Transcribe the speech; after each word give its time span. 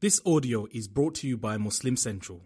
This 0.00 0.20
audio 0.24 0.66
is 0.72 0.88
brought 0.88 1.14
to 1.16 1.28
you 1.28 1.36
by 1.36 1.58
Muslim 1.58 1.94
Central. 1.94 2.40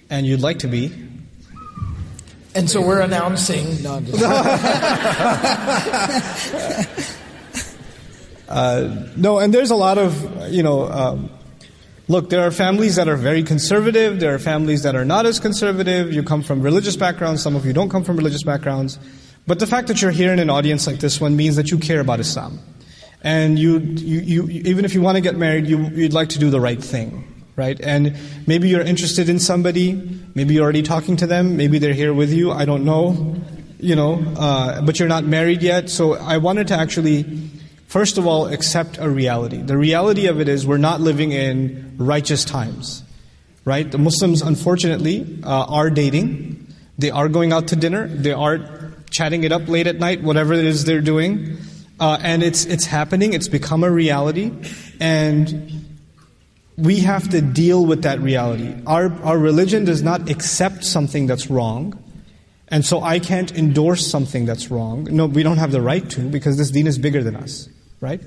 and 0.08 0.24
you'd 0.24 0.42
like 0.42 0.60
to 0.60 0.68
be. 0.68 0.92
And 2.54 2.70
so 2.70 2.80
we're 2.80 3.00
announcing. 3.00 3.66
No, 3.82 3.94
I'm 3.94 4.06
Uh, 8.48 9.06
no, 9.16 9.40
and 9.40 9.52
there's 9.52 9.72
a 9.72 9.76
lot 9.76 9.98
of, 9.98 10.52
you 10.52 10.62
know, 10.62 10.88
um, 10.88 11.30
look, 12.10 12.28
there 12.28 12.44
are 12.44 12.50
families 12.50 12.96
that 12.96 13.08
are 13.08 13.16
very 13.16 13.44
conservative, 13.44 14.18
there 14.18 14.34
are 14.34 14.38
families 14.40 14.82
that 14.82 14.96
are 14.96 15.04
not 15.04 15.26
as 15.26 15.38
conservative. 15.38 16.12
You 16.12 16.24
come 16.24 16.42
from 16.42 16.60
religious 16.60 16.96
backgrounds, 16.96 17.40
some 17.40 17.54
of 17.54 17.64
you 17.64 17.72
don't 17.72 17.88
come 17.88 18.02
from 18.02 18.16
religious 18.16 18.42
backgrounds. 18.42 18.98
But 19.46 19.60
the 19.60 19.66
fact 19.66 19.86
that 19.86 20.02
you're 20.02 20.10
here 20.10 20.32
in 20.32 20.40
an 20.40 20.50
audience 20.50 20.88
like 20.88 20.98
this 20.98 21.20
one 21.20 21.36
means 21.36 21.54
that 21.54 21.70
you 21.70 21.78
care 21.78 22.00
about 22.00 22.18
Islam. 22.18 22.58
And 23.22 23.58
you, 23.60 23.78
you, 23.78 24.20
you 24.20 24.62
even 24.64 24.84
if 24.84 24.92
you 24.92 25.02
want 25.02 25.16
to 25.16 25.20
get 25.20 25.36
married, 25.36 25.68
you, 25.68 25.78
you'd 25.90 26.12
like 26.12 26.30
to 26.30 26.40
do 26.40 26.50
the 26.50 26.60
right 26.60 26.82
thing. 26.82 27.26
Right? 27.54 27.80
And 27.80 28.16
maybe 28.46 28.68
you're 28.68 28.80
interested 28.80 29.28
in 29.28 29.38
somebody, 29.38 29.94
maybe 30.34 30.54
you're 30.54 30.64
already 30.64 30.82
talking 30.82 31.16
to 31.16 31.26
them, 31.28 31.56
maybe 31.56 31.78
they're 31.78 31.94
here 31.94 32.12
with 32.12 32.32
you, 32.32 32.50
I 32.50 32.64
don't 32.64 32.84
know, 32.84 33.36
you 33.78 33.94
know, 33.94 34.24
uh, 34.36 34.80
but 34.80 34.98
you're 34.98 35.08
not 35.08 35.24
married 35.24 35.62
yet. 35.62 35.90
So 35.90 36.14
I 36.14 36.38
wanted 36.38 36.68
to 36.68 36.74
actually, 36.74 37.49
first 37.90 38.18
of 38.18 38.26
all, 38.26 38.46
accept 38.46 38.98
a 38.98 39.10
reality. 39.10 39.58
The 39.60 39.76
reality 39.76 40.26
of 40.26 40.40
it 40.40 40.48
is 40.48 40.64
we're 40.64 40.78
not 40.78 41.00
living 41.00 41.32
in 41.32 41.96
righteous 41.98 42.44
times. 42.44 43.02
Right? 43.64 43.90
The 43.90 43.98
Muslims, 43.98 44.40
unfortunately, 44.42 45.40
uh, 45.42 45.64
are 45.64 45.90
dating. 45.90 46.66
They 46.98 47.10
are 47.10 47.28
going 47.28 47.52
out 47.52 47.68
to 47.68 47.76
dinner. 47.76 48.06
They 48.06 48.32
are 48.32 48.58
chatting 49.10 49.44
it 49.44 49.52
up 49.52 49.68
late 49.68 49.86
at 49.86 49.96
night, 49.96 50.22
whatever 50.22 50.54
it 50.54 50.64
is 50.64 50.84
they're 50.84 51.02
doing. 51.02 51.58
Uh, 51.98 52.18
and 52.22 52.42
it's, 52.42 52.64
it's 52.64 52.86
happening. 52.86 53.34
It's 53.34 53.48
become 53.48 53.84
a 53.84 53.90
reality. 53.90 54.52
And 55.00 55.84
we 56.78 57.00
have 57.00 57.28
to 57.30 57.42
deal 57.42 57.84
with 57.84 58.02
that 58.02 58.20
reality. 58.20 58.74
Our, 58.86 59.12
our 59.22 59.38
religion 59.38 59.84
does 59.84 60.02
not 60.02 60.30
accept 60.30 60.84
something 60.84 61.26
that's 61.26 61.50
wrong. 61.50 62.02
And 62.68 62.84
so 62.84 63.02
I 63.02 63.18
can't 63.18 63.52
endorse 63.52 64.06
something 64.06 64.46
that's 64.46 64.70
wrong. 64.70 65.08
No, 65.10 65.26
we 65.26 65.42
don't 65.42 65.58
have 65.58 65.72
the 65.72 65.82
right 65.82 66.08
to 66.10 66.20
because 66.20 66.56
this 66.56 66.70
deen 66.70 66.86
is 66.86 66.98
bigger 66.98 67.22
than 67.22 67.36
us, 67.36 67.68
right? 68.00 68.20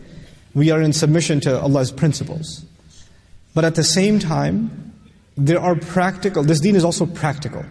We 0.53 0.71
are 0.71 0.81
in 0.81 0.93
submission 0.93 1.39
to 1.41 1.59
Allah's 1.59 1.91
principles. 1.91 2.65
But 3.53 3.65
at 3.65 3.75
the 3.75 3.83
same 3.83 4.19
time, 4.19 4.93
there 5.37 5.59
are 5.59 5.75
practical, 5.75 6.43
this 6.43 6.59
deen 6.59 6.75
is 6.75 6.83
also 6.83 7.05
practical. 7.05 7.65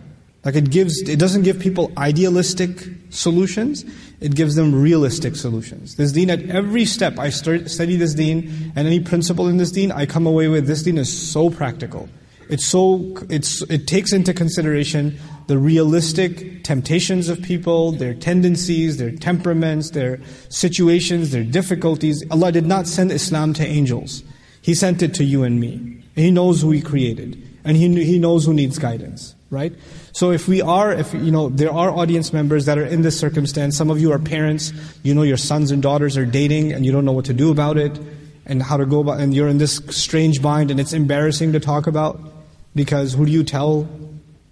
Like 0.44 0.56
it 0.56 0.70
gives, 0.70 1.00
it 1.09 1.19
doesn't 1.19 1.42
give 1.42 1.61
people 1.61 1.92
idealistic 1.97 2.84
solutions, 3.11 3.84
it 4.20 4.34
gives 4.34 4.56
them 4.56 4.75
realistic 4.75 5.36
solutions. 5.36 5.94
This 5.97 6.11
deen, 6.11 6.31
at 6.31 6.42
every 6.50 6.84
step, 6.84 7.19
I 7.19 7.31
start, 7.31 7.70
study 7.70 7.94
this 7.94 8.14
deen, 8.14 8.72
and 8.75 8.87
any 8.87 8.98
principle 8.98 9.47
in 9.48 9.59
this 9.59 9.70
deen, 9.70 9.92
I 9.92 10.06
come 10.06 10.27
away 10.27 10.48
with 10.48 10.66
this 10.66 10.83
deen 10.83 10.98
is 10.98 11.12
so 11.12 11.48
practical. 11.50 12.09
It's 12.48 12.66
so, 12.66 13.16
it's, 13.31 13.62
it 13.70 13.87
takes 13.87 14.12
into 14.12 14.34
consideration 14.34 15.19
the 15.47 15.59
realistic 15.59 16.65
temptations 16.65 17.29
of 17.29 17.43
people, 17.43 17.93
their 17.93 18.15
tendencies, 18.15 18.97
their 18.97 19.11
temperaments, 19.11 19.91
their 19.91 20.21
situations, 20.49 21.31
their 21.31 21.45
difficulties. 21.45 22.23
Allah 22.31 22.53
did 22.53 22.67
not 22.67 22.87
send 22.87 23.12
Islam 23.12 23.53
to 23.55 23.67
angels. 23.67 24.23
He 24.61 24.75
sent 24.75 25.03
it 25.03 25.15
to 25.15 25.25
you 25.25 25.43
and 25.43 25.61
me. 25.61 26.03
He 26.15 26.31
knows 26.31 26.62
who 26.62 26.71
He 26.71 26.81
created, 26.81 27.43
and 27.65 27.77
He, 27.77 28.05
he 28.05 28.19
knows 28.19 28.45
who 28.45 28.55
needs 28.55 28.79
guidance, 28.79 29.34
right? 29.51 29.73
So 30.12 30.31
if 30.31 30.47
we 30.47 30.61
are, 30.61 30.93
if 30.93 31.12
you 31.15 31.31
know, 31.31 31.49
there 31.49 31.73
are 31.73 31.91
audience 31.91 32.33
members 32.33 32.67
that 32.67 32.79
are 32.79 32.84
in 32.84 33.03
this 33.03 33.19
circumstance. 33.19 33.77
Some 33.77 33.91
of 33.91 33.99
you 33.99 34.12
are 34.12 34.19
parents. 34.19 34.73
You 35.03 35.15
know 35.15 35.23
your 35.23 35.39
sons 35.39 35.71
and 35.71 35.83
daughters 35.83 36.17
are 36.17 36.27
dating, 36.27 36.72
and 36.72 36.84
you 36.84 36.93
don't 36.93 37.05
know 37.05 37.12
what 37.12 37.25
to 37.27 37.34
do 37.34 37.50
about 37.50 37.78
it, 37.78 37.99
and 38.47 38.62
how 38.62 38.77
to 38.77 38.87
go 38.87 39.00
about. 39.00 39.21
And 39.21 39.34
you're 39.34 39.49
in 39.49 39.59
this 39.59 39.77
strange 39.89 40.43
bind, 40.43 40.71
and 40.71 40.78
it's 40.78 40.93
embarrassing 40.93 41.53
to 41.53 41.61
talk 41.61 41.87
about 41.87 42.21
because 42.75 43.15
who 43.15 43.27
do 43.27 43.33
you 43.33 43.43
tell? 43.43 43.89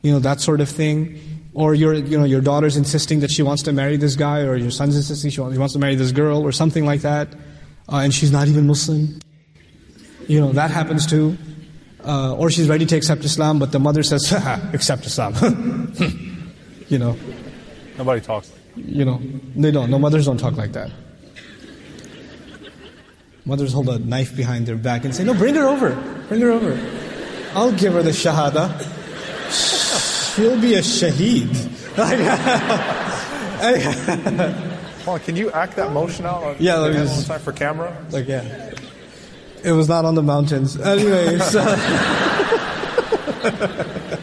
You 0.02 0.12
know 0.12 0.18
that 0.20 0.40
sort 0.40 0.60
of 0.60 0.68
thing. 0.68 1.20
Or 1.52 1.74
your, 1.74 1.94
you 1.94 2.16
know, 2.16 2.24
your 2.24 2.40
daughter's 2.40 2.76
insisting 2.76 3.20
that 3.20 3.30
she 3.30 3.42
wants 3.42 3.64
to 3.64 3.72
marry 3.72 3.96
this 3.96 4.14
guy, 4.14 4.42
or 4.42 4.54
your 4.54 4.70
son's 4.70 4.94
insisting 4.94 5.30
she 5.32 5.40
wants, 5.40 5.72
to 5.72 5.80
marry 5.80 5.96
this 5.96 6.12
girl, 6.12 6.42
or 6.42 6.52
something 6.52 6.86
like 6.86 7.00
that, 7.00 7.34
uh, 7.92 7.96
and 7.96 8.14
she's 8.14 8.30
not 8.30 8.46
even 8.46 8.68
Muslim. 8.68 9.18
You 10.28 10.40
know 10.40 10.52
that 10.52 10.70
happens 10.70 11.06
too. 11.06 11.36
Uh, 12.04 12.34
or 12.36 12.50
she's 12.50 12.68
ready 12.68 12.86
to 12.86 12.96
accept 12.96 13.24
Islam, 13.24 13.58
but 13.58 13.72
the 13.72 13.78
mother 13.78 14.02
says, 14.02 14.32
accept 14.72 15.04
Islam. 15.04 15.92
you 16.88 16.98
know, 16.98 17.16
Nobody 17.98 18.20
talks 18.22 18.50
like 18.50 18.60
you 18.76 19.04
know, 19.04 19.20
they 19.56 19.70
don't. 19.70 19.90
No 19.90 19.98
mothers 19.98 20.26
don't 20.26 20.38
talk 20.38 20.56
like 20.56 20.72
that. 20.72 20.90
Mothers 23.44 23.72
hold 23.72 23.88
a 23.88 23.98
knife 23.98 24.36
behind 24.36 24.66
their 24.66 24.76
back 24.76 25.04
and 25.04 25.14
say, 25.14 25.24
no, 25.24 25.34
bring 25.34 25.54
her 25.54 25.66
over. 25.66 25.94
Bring 26.28 26.40
her 26.40 26.50
over. 26.50 26.78
I'll 27.54 27.72
give 27.72 27.94
her 27.94 28.02
the 28.02 28.10
shahada. 28.10 28.99
She'll 30.40 30.58
be 30.58 30.72
a 30.74 30.78
shaheed. 30.80 31.54
Hold 35.04 35.08
on, 35.20 35.20
can 35.20 35.36
you 35.36 35.50
act 35.50 35.76
that 35.76 35.92
motion 35.92 36.24
out? 36.24 36.42
On, 36.42 36.56
Yeah, 36.58 36.76
let 36.78 36.92
me 36.92 36.98
just- 37.00 37.26
time 37.26 37.40
for 37.40 37.52
camera. 37.52 37.94
like, 38.10 38.26
yeah. 38.26 38.70
It 39.62 39.72
was 39.72 39.86
not 39.86 40.06
on 40.06 40.14
the 40.14 40.22
mountains. 40.22 40.80
Anyway, 40.80 41.38
so. 41.40 41.60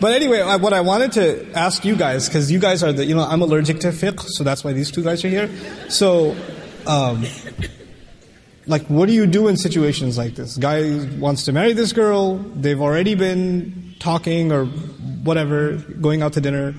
But 0.00 0.12
anyway, 0.14 0.40
I- 0.40 0.56
what 0.56 0.72
I 0.72 0.80
wanted 0.80 1.12
to 1.12 1.52
ask 1.54 1.84
you 1.84 1.94
guys, 1.96 2.28
because 2.28 2.50
you 2.52 2.58
guys 2.60 2.82
are 2.84 2.92
the, 2.92 3.04
you 3.04 3.14
know, 3.16 3.24
I'm 3.24 3.42
allergic 3.42 3.78
to 3.80 3.88
fiqh, 3.88 4.20
so 4.28 4.42
that's 4.44 4.62
why 4.64 4.72
these 4.72 4.90
two 4.92 5.02
guys 5.04 5.24
are 5.24 5.28
here. 5.28 5.48
So, 5.88 6.36
um, 6.86 7.24
like, 8.66 8.86
what 8.86 9.06
do 9.06 9.12
you 9.12 9.26
do 9.26 9.46
in 9.48 9.56
situations 9.56 10.16
like 10.18 10.34
this? 10.36 10.56
Guy 10.56 11.04
wants 11.18 11.44
to 11.46 11.52
marry 11.52 11.72
this 11.72 11.92
girl, 11.92 12.36
they've 12.38 12.80
already 12.80 13.14
been 13.16 13.87
talking 13.98 14.52
or 14.52 14.66
whatever, 14.66 15.76
going 15.76 16.22
out 16.22 16.34
to 16.34 16.40
dinner, 16.40 16.74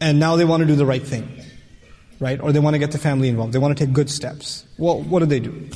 and 0.00 0.18
now 0.18 0.36
they 0.36 0.44
want 0.44 0.62
to 0.62 0.66
do 0.66 0.74
the 0.74 0.86
right 0.86 1.02
thing, 1.02 1.28
right? 2.20 2.40
Or 2.40 2.52
they 2.52 2.58
want 2.58 2.74
to 2.74 2.78
get 2.78 2.92
the 2.92 2.98
family 2.98 3.28
involved, 3.28 3.52
they 3.52 3.58
want 3.58 3.76
to 3.76 3.84
take 3.84 3.92
good 3.92 4.10
steps. 4.10 4.64
Well, 4.78 5.00
what 5.02 5.20
do 5.20 5.26
they 5.26 5.40
do? 5.40 5.68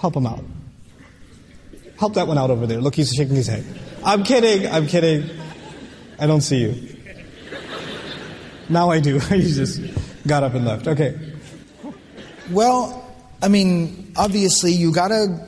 Help 0.00 0.14
them 0.14 0.26
out. 0.26 0.44
Help 1.98 2.14
that 2.14 2.28
one 2.28 2.38
out 2.38 2.50
over 2.50 2.66
there. 2.66 2.80
Look, 2.80 2.94
he's 2.94 3.10
shaking 3.10 3.34
his 3.34 3.48
head. 3.48 3.64
I'm 4.04 4.22
kidding. 4.22 4.70
I'm 4.70 4.86
kidding. 4.86 5.28
I 6.20 6.26
don't 6.26 6.40
see 6.40 6.58
you. 6.58 6.96
Now 8.68 8.90
I 8.90 9.00
do. 9.00 9.18
he 9.18 9.42
just 9.42 9.80
got 10.26 10.42
up 10.42 10.54
and 10.54 10.64
left. 10.64 10.86
Okay. 10.86 11.18
well, 12.50 13.04
I 13.42 13.48
mean, 13.48 14.12
obviously, 14.16 14.72
you 14.72 14.92
gotta 14.92 15.46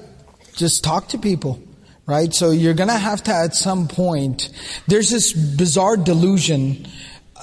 just 0.56 0.82
talk 0.82 1.08
to 1.08 1.18
people, 1.18 1.62
right? 2.06 2.32
So 2.32 2.50
you're 2.50 2.74
gonna 2.74 2.98
have 2.98 3.22
to, 3.24 3.32
at 3.32 3.54
some 3.54 3.88
point, 3.88 4.50
there's 4.88 5.10
this 5.10 5.32
bizarre 5.32 5.96
delusion 5.96 6.86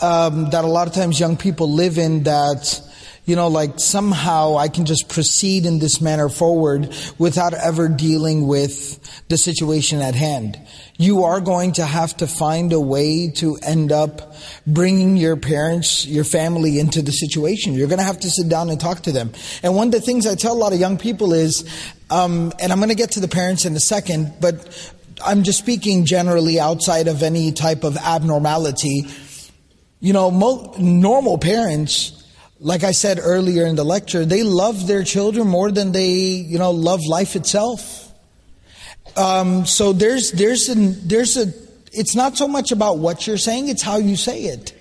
um, 0.01 0.49
that 0.51 0.63
a 0.63 0.67
lot 0.67 0.87
of 0.87 0.93
times 0.93 1.19
young 1.19 1.37
people 1.37 1.71
live 1.71 1.97
in 1.97 2.23
that. 2.23 2.81
You 3.27 3.35
know, 3.35 3.49
like 3.49 3.77
somehow 3.77 4.55
I 4.55 4.69
can 4.69 4.85
just 4.85 5.09
proceed 5.09 5.65
in 5.65 5.79
this 5.79 5.99
manner 5.99 6.29
forward 6.29 6.95
without 7.17 7.53
ever 7.53 7.89
dealing 7.89 8.47
with 8.47 9.27
the 9.27 9.37
situation 9.37 10.01
at 10.01 10.15
hand. 10.15 10.57
You 10.97 11.25
are 11.25 11.41
going 11.41 11.73
to 11.73 11.85
have 11.85 12.15
to 12.17 12.25
find 12.25 12.71
a 12.71 12.79
way 12.79 13.29
to 13.35 13.57
end 13.57 13.91
up 13.91 14.33
bringing 14.65 15.17
your 15.17 15.35
parents, 15.35 16.05
your 16.05 16.23
family 16.23 16.79
into 16.79 17.01
the 17.01 17.11
situation. 17.11 17.73
You're 17.73 17.89
going 17.89 17.99
to 17.99 18.05
have 18.05 18.21
to 18.21 18.29
sit 18.29 18.47
down 18.47 18.69
and 18.69 18.79
talk 18.79 19.01
to 19.01 19.11
them. 19.11 19.33
And 19.61 19.75
one 19.75 19.89
of 19.89 19.91
the 19.91 19.99
things 19.99 20.25
I 20.25 20.35
tell 20.35 20.53
a 20.53 20.57
lot 20.57 20.71
of 20.71 20.79
young 20.79 20.97
people 20.97 21.33
is, 21.33 21.65
um, 22.09 22.53
and 22.61 22.71
I'm 22.71 22.79
going 22.79 22.89
to 22.89 22.95
get 22.95 23.11
to 23.11 23.19
the 23.19 23.27
parents 23.27 23.65
in 23.65 23.75
a 23.75 23.81
second, 23.81 24.35
but 24.39 24.93
I'm 25.25 25.43
just 25.43 25.59
speaking 25.59 26.05
generally 26.05 26.61
outside 26.61 27.09
of 27.09 27.23
any 27.23 27.51
type 27.51 27.83
of 27.83 27.97
abnormality. 27.97 29.05
You 29.99 30.13
know, 30.13 30.31
mo- 30.31 30.73
normal 30.79 31.37
parents, 31.37 32.16
like 32.59 32.83
I 32.83 32.91
said 32.91 33.19
earlier 33.21 33.65
in 33.65 33.75
the 33.75 33.85
lecture, 33.85 34.25
they 34.25 34.43
love 34.43 34.87
their 34.87 35.03
children 35.03 35.47
more 35.47 35.71
than 35.71 35.91
they, 35.91 36.09
you 36.09 36.57
know, 36.57 36.71
love 36.71 37.01
life 37.05 37.35
itself. 37.35 38.11
Um, 39.15 39.65
so 39.65 39.93
there's 39.93 40.31
there's 40.31 40.69
an 40.69 41.07
there's 41.07 41.37
a 41.37 41.51
it's 41.91 42.15
not 42.15 42.37
so 42.37 42.47
much 42.47 42.71
about 42.71 42.99
what 42.99 43.25
you're 43.25 43.37
saying, 43.37 43.69
it's 43.69 43.81
how 43.81 43.97
you 43.97 44.15
say 44.15 44.43
it. 44.43 44.73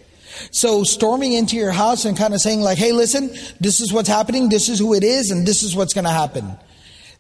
So 0.51 0.85
storming 0.85 1.33
into 1.33 1.57
your 1.57 1.71
house 1.71 2.05
and 2.05 2.17
kind 2.17 2.35
of 2.35 2.41
saying 2.41 2.61
like, 2.61 2.77
"Hey, 2.77 2.93
listen, 2.93 3.29
this 3.61 3.81
is 3.81 3.93
what's 3.93 4.09
happening, 4.09 4.49
this 4.49 4.69
is 4.69 4.79
who 4.79 4.95
it 4.95 5.05
is, 5.05 5.31
and 5.31 5.47
this 5.47 5.63
is 5.63 5.75
what's 5.75 5.95
going 5.95 6.05
to 6.05 6.11
happen." 6.11 6.59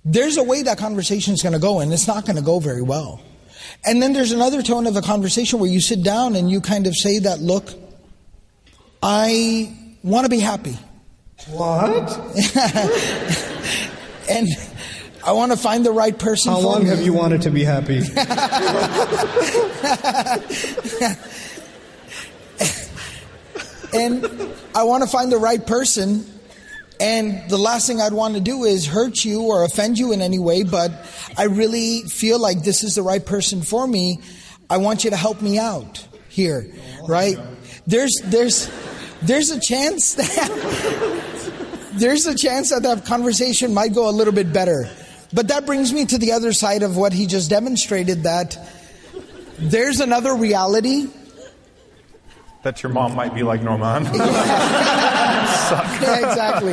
There's 0.04 0.36
a 0.36 0.42
way 0.42 0.62
that 0.62 0.78
conversation 0.78 1.34
is 1.34 1.42
going 1.42 1.54
to 1.54 1.58
go, 1.58 1.80
and 1.80 1.92
it's 1.92 2.06
not 2.06 2.26
going 2.26 2.36
to 2.36 2.42
go 2.42 2.60
very 2.60 2.82
well. 2.82 3.20
And 3.84 4.02
then 4.02 4.12
there's 4.12 4.32
another 4.32 4.62
tone 4.62 4.86
of 4.86 4.94
the 4.94 5.02
conversation 5.02 5.58
where 5.58 5.70
you 5.70 5.80
sit 5.80 6.02
down 6.02 6.36
and 6.36 6.50
you 6.50 6.60
kind 6.60 6.86
of 6.86 6.94
say 6.94 7.18
that, 7.20 7.40
"Look, 7.40 7.72
I 9.02 9.85
want 10.06 10.24
to 10.24 10.30
be 10.30 10.40
happy." 10.40 10.78
What? 11.50 11.92
and 14.30 14.48
I 15.24 15.32
want 15.32 15.52
to 15.52 15.58
find 15.58 15.84
the 15.84 15.92
right 15.92 16.18
person. 16.18 16.52
How 16.52 16.58
for 16.58 16.64
long 16.64 16.84
me. 16.84 16.88
have 16.88 17.02
you 17.02 17.12
wanted 17.12 17.42
to 17.42 17.50
be 17.50 17.62
happy? 17.62 17.98
and 23.92 24.26
I 24.74 24.84
want 24.84 25.02
to 25.02 25.08
find 25.08 25.30
the 25.30 25.38
right 25.38 25.64
person. 25.64 26.24
And 26.98 27.48
the 27.50 27.58
last 27.58 27.86
thing 27.86 28.00
I'd 28.00 28.12
want 28.12 28.34
to 28.34 28.40
do 28.40 28.64
is 28.64 28.86
hurt 28.86 29.24
you 29.24 29.42
or 29.42 29.64
offend 29.64 29.98
you 29.98 30.12
in 30.12 30.22
any 30.22 30.38
way, 30.38 30.62
but 30.62 30.90
I 31.36 31.44
really 31.44 32.02
feel 32.02 32.40
like 32.40 32.62
this 32.62 32.82
is 32.82 32.94
the 32.94 33.02
right 33.02 33.24
person 33.24 33.62
for 33.62 33.86
me. 33.86 34.20
I 34.70 34.78
want 34.78 35.04
you 35.04 35.10
to 35.10 35.16
help 35.16 35.42
me 35.42 35.58
out 35.58 36.06
here, 36.28 36.66
right? 37.06 37.38
There's, 37.86 38.14
there's, 38.24 38.70
there's 39.26 39.50
a 39.50 39.60
chance 39.60 40.14
that, 40.14 41.90
there's 41.94 42.26
a 42.26 42.34
chance 42.34 42.70
that 42.70 42.82
that 42.82 43.04
conversation 43.04 43.74
might 43.74 43.94
go 43.94 44.08
a 44.08 44.12
little 44.12 44.32
bit 44.32 44.52
better. 44.52 44.88
But 45.32 45.48
that 45.48 45.66
brings 45.66 45.92
me 45.92 46.06
to 46.06 46.18
the 46.18 46.32
other 46.32 46.52
side 46.52 46.82
of 46.82 46.96
what 46.96 47.12
he 47.12 47.26
just 47.26 47.50
demonstrated 47.50 48.22
that 48.22 48.56
there's 49.58 50.00
another 50.00 50.34
reality 50.34 51.06
That 52.62 52.82
your 52.82 52.92
mom 52.92 53.14
might 53.14 53.34
be 53.34 53.42
like 53.42 53.60
Nouman. 53.62 54.04
yeah, 56.02 56.18
exactly. 56.28 56.72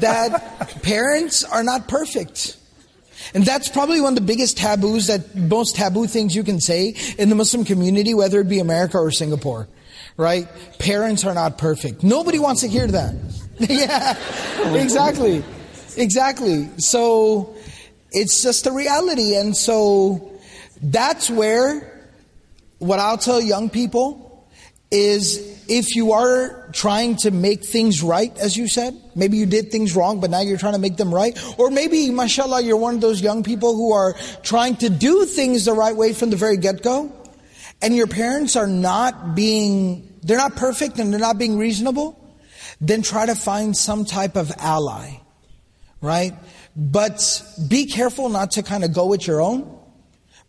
that 0.00 0.80
parents 0.82 1.44
are 1.44 1.62
not 1.62 1.88
perfect. 1.88 2.56
And 3.34 3.44
that's 3.44 3.68
probably 3.68 4.00
one 4.00 4.14
of 4.14 4.18
the 4.18 4.24
biggest 4.24 4.56
taboos 4.56 5.06
that 5.06 5.34
most 5.36 5.76
taboo 5.76 6.06
things 6.06 6.34
you 6.34 6.42
can 6.42 6.58
say 6.60 6.94
in 7.18 7.28
the 7.28 7.34
Muslim 7.34 7.64
community, 7.64 8.14
whether 8.14 8.40
it 8.40 8.48
be 8.48 8.58
America 8.58 8.98
or 8.98 9.10
Singapore. 9.10 9.68
Right? 10.20 10.46
Parents 10.78 11.24
are 11.24 11.32
not 11.32 11.56
perfect. 11.56 12.02
Nobody 12.02 12.38
wants 12.38 12.60
to 12.60 12.68
hear 12.68 12.86
that. 12.86 13.14
yeah, 13.58 14.74
exactly. 14.74 15.42
Exactly. 15.96 16.68
So 16.76 17.56
it's 18.12 18.42
just 18.42 18.66
a 18.66 18.72
reality. 18.72 19.34
And 19.36 19.56
so 19.56 20.38
that's 20.82 21.30
where 21.30 22.08
what 22.80 22.98
I'll 22.98 23.18
tell 23.18 23.40
young 23.40 23.70
people 23.70 24.46
is 24.90 25.64
if 25.68 25.94
you 25.94 26.12
are 26.12 26.68
trying 26.72 27.16
to 27.16 27.30
make 27.30 27.64
things 27.64 28.02
right, 28.02 28.36
as 28.38 28.56
you 28.56 28.68
said, 28.68 29.00
maybe 29.14 29.36
you 29.36 29.46
did 29.46 29.70
things 29.70 29.94
wrong, 29.94 30.20
but 30.20 30.30
now 30.30 30.40
you're 30.40 30.58
trying 30.58 30.74
to 30.74 30.80
make 30.80 30.96
them 30.96 31.14
right. 31.14 31.38
Or 31.58 31.70
maybe, 31.70 32.10
mashallah, 32.10 32.62
you're 32.62 32.76
one 32.76 32.96
of 32.96 33.00
those 33.00 33.22
young 33.22 33.42
people 33.44 33.74
who 33.74 33.92
are 33.92 34.14
trying 34.42 34.76
to 34.76 34.90
do 34.90 35.24
things 35.26 35.64
the 35.64 35.72
right 35.72 35.94
way 35.94 36.12
from 36.12 36.30
the 36.30 36.36
very 36.36 36.56
get-go. 36.56 37.12
And 37.82 37.94
your 37.94 38.08
parents 38.08 38.56
are 38.56 38.66
not 38.66 39.34
being, 39.34 40.09
they're 40.22 40.38
not 40.38 40.56
perfect 40.56 40.98
and 40.98 41.12
they're 41.12 41.20
not 41.20 41.38
being 41.38 41.58
reasonable. 41.58 42.16
Then 42.80 43.02
try 43.02 43.26
to 43.26 43.34
find 43.34 43.76
some 43.76 44.04
type 44.04 44.36
of 44.36 44.52
ally. 44.58 45.20
Right? 46.00 46.32
But 46.74 47.42
be 47.68 47.86
careful 47.86 48.28
not 48.28 48.52
to 48.52 48.62
kind 48.62 48.84
of 48.84 48.92
go 48.92 49.06
with 49.06 49.26
your 49.26 49.40
own 49.40 49.80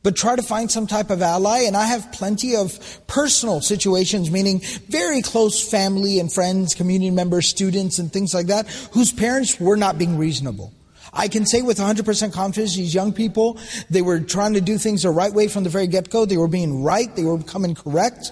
but 0.04 0.16
try 0.16 0.36
to 0.36 0.42
find 0.42 0.72
some 0.72 0.88
type 0.88 1.10
of 1.10 1.22
ally. 1.22 1.60
And 1.62 1.78
I 1.78 1.86
have 1.86 2.12
plenty 2.12 2.56
of 2.56 2.80
personal 3.08 3.62
situations, 3.62 4.32
meaning 4.32 4.62
very 4.90 5.22
close 5.22 5.70
family 5.70 6.20
and 6.20 6.32
friends, 6.32 6.74
community 6.74 7.12
members, 7.12 7.48
students, 7.48 8.00
and 8.00 8.12
things 8.12 8.34
like 8.34 8.48
that, 8.48 8.68
whose 8.94 9.12
parents 9.12 9.60
were 9.60 9.78
not 9.78 9.98
being 9.98 10.18
reasonable. 10.18 10.74
I 11.14 11.28
can 11.28 11.46
say 11.46 11.62
with 11.62 11.78
100% 11.78 12.32
confidence, 12.32 12.76
these 12.76 12.94
young 12.94 13.12
people, 13.12 13.60
they 13.90 14.02
were 14.02 14.22
trying 14.22 14.54
to 14.54 14.62
do 14.62 14.78
things 14.78 15.04
the 15.04 15.10
right 15.10 15.34
way 15.34 15.50
from 15.50 15.64
the 15.64 15.70
very 15.70 15.88
get-go. 15.88 16.26
They 16.26 16.38
were 16.38 16.48
being 16.48 16.84
right. 16.84 17.14
They 17.16 17.26
were 17.26 17.38
becoming 17.38 17.76
correct. 17.76 18.32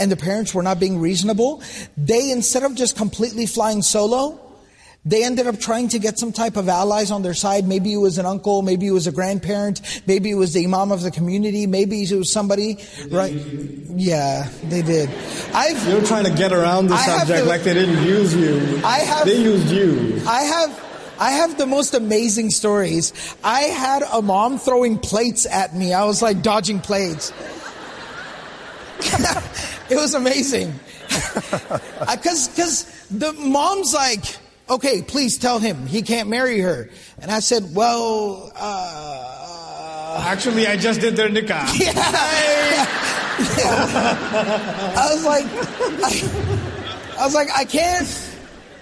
And 0.00 0.10
the 0.10 0.16
parents 0.16 0.52
were 0.54 0.62
not 0.62 0.80
being 0.80 0.98
reasonable. 0.98 1.62
They, 1.96 2.30
instead 2.32 2.62
of 2.64 2.74
just 2.74 2.96
completely 2.96 3.44
flying 3.46 3.82
solo, 3.82 4.40
they 5.04 5.24
ended 5.24 5.46
up 5.46 5.58
trying 5.60 5.88
to 5.88 5.98
get 5.98 6.18
some 6.18 6.32
type 6.32 6.56
of 6.56 6.68
allies 6.68 7.10
on 7.10 7.22
their 7.22 7.32
side. 7.34 7.66
Maybe 7.68 7.92
it 7.92 7.96
was 7.98 8.18
an 8.18 8.26
uncle, 8.26 8.60
maybe 8.62 8.86
it 8.86 8.90
was 8.92 9.06
a 9.06 9.12
grandparent, 9.12 10.02
maybe 10.06 10.30
it 10.30 10.34
was 10.34 10.52
the 10.52 10.64
imam 10.64 10.90
of 10.92 11.02
the 11.02 11.10
community, 11.10 11.66
maybe 11.66 12.02
it 12.02 12.12
was 12.12 12.30
somebody, 12.32 12.76
right? 13.10 13.32
Yeah, 13.32 14.48
they 14.64 14.82
did. 14.82 15.08
I've, 15.54 15.86
You're 15.88 16.04
trying 16.04 16.24
to 16.24 16.30
get 16.32 16.52
around 16.52 16.88
the 16.88 16.94
I 16.94 17.06
subject 17.18 17.40
to- 17.44 17.48
like 17.48 17.62
they 17.62 17.74
didn't 17.74 18.04
use 18.04 18.34
you. 18.34 18.80
I 18.84 18.98
have- 18.98 19.26
They 19.26 19.40
used 19.40 19.70
you. 19.70 20.20
I 20.26 20.42
have, 20.42 20.84
I 21.18 21.30
have 21.32 21.56
the 21.56 21.66
most 21.66 21.94
amazing 21.94 22.50
stories. 22.50 23.12
I 23.44 23.60
had 23.62 24.02
a 24.02 24.20
mom 24.20 24.58
throwing 24.58 24.98
plates 24.98 25.46
at 25.46 25.74
me. 25.74 25.92
I 25.94 26.04
was 26.04 26.20
like 26.20 26.42
dodging 26.42 26.80
plates. 26.80 27.32
it 29.90 29.96
was 29.96 30.14
amazing. 30.14 30.74
Because 32.00 32.48
because 32.48 32.84
the 33.10 33.32
mom's 33.32 33.92
like, 33.92 34.24
okay, 34.68 35.02
please 35.02 35.38
tell 35.38 35.58
him 35.58 35.86
he 35.86 36.02
can't 36.02 36.28
marry 36.28 36.60
her. 36.60 36.88
And 37.20 37.30
I 37.30 37.40
said, 37.40 37.74
well, 37.74 38.52
uh, 38.56 39.30
Actually, 40.18 40.66
I 40.66 40.76
just 40.76 41.00
did 41.00 41.16
their 41.16 41.28
nikah. 41.28 41.66
Yeah, 41.80 41.92
I 44.96 45.08
was 45.14 45.24
like, 45.24 45.46
I, 46.04 47.18
I 47.18 47.24
was 47.24 47.34
like, 47.34 47.48
I 47.56 47.64
can't. 47.64 48.06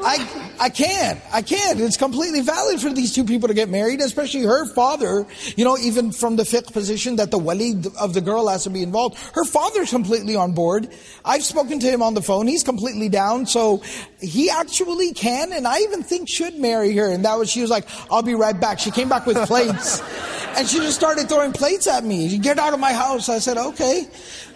I, 0.00 0.54
I 0.60 0.68
can't. 0.68 1.20
I 1.32 1.42
can't. 1.42 1.80
It's 1.80 1.96
completely 1.96 2.40
valid 2.40 2.80
for 2.80 2.90
these 2.90 3.14
two 3.14 3.24
people 3.24 3.48
to 3.48 3.54
get 3.54 3.68
married, 3.68 4.00
especially 4.00 4.42
her 4.42 4.66
father. 4.66 5.26
You 5.56 5.64
know, 5.64 5.76
even 5.78 6.12
from 6.12 6.36
the 6.36 6.44
fiqh 6.44 6.72
position 6.72 7.16
that 7.16 7.30
the 7.30 7.38
wali 7.38 7.74
of 8.00 8.14
the 8.14 8.20
girl 8.20 8.48
has 8.48 8.64
to 8.64 8.70
be 8.70 8.82
involved. 8.82 9.18
Her 9.34 9.44
father's 9.44 9.90
completely 9.90 10.36
on 10.36 10.52
board. 10.52 10.88
I've 11.24 11.44
spoken 11.44 11.80
to 11.80 11.90
him 11.90 12.02
on 12.02 12.14
the 12.14 12.22
phone. 12.22 12.46
He's 12.46 12.62
completely 12.62 13.08
down. 13.08 13.46
So 13.46 13.82
he 14.20 14.50
actually 14.50 15.12
can, 15.12 15.52
and 15.52 15.66
I 15.66 15.80
even 15.80 16.02
think 16.02 16.28
should 16.28 16.58
marry 16.58 16.94
her. 16.96 17.10
And 17.10 17.24
that 17.24 17.38
was, 17.38 17.50
she 17.50 17.60
was 17.60 17.70
like, 17.70 17.86
I'll 18.10 18.22
be 18.22 18.34
right 18.34 18.58
back. 18.58 18.78
She 18.78 18.90
came 18.90 19.08
back 19.08 19.26
with 19.26 19.36
plates. 19.46 20.00
and 20.56 20.68
she 20.68 20.78
just 20.78 20.96
started 20.96 21.28
throwing 21.28 21.52
plates 21.52 21.86
at 21.86 22.04
me. 22.04 22.38
Get 22.38 22.58
out 22.58 22.72
of 22.72 22.80
my 22.80 22.92
house. 22.92 23.28
I 23.28 23.38
said, 23.38 23.56
okay. 23.56 24.06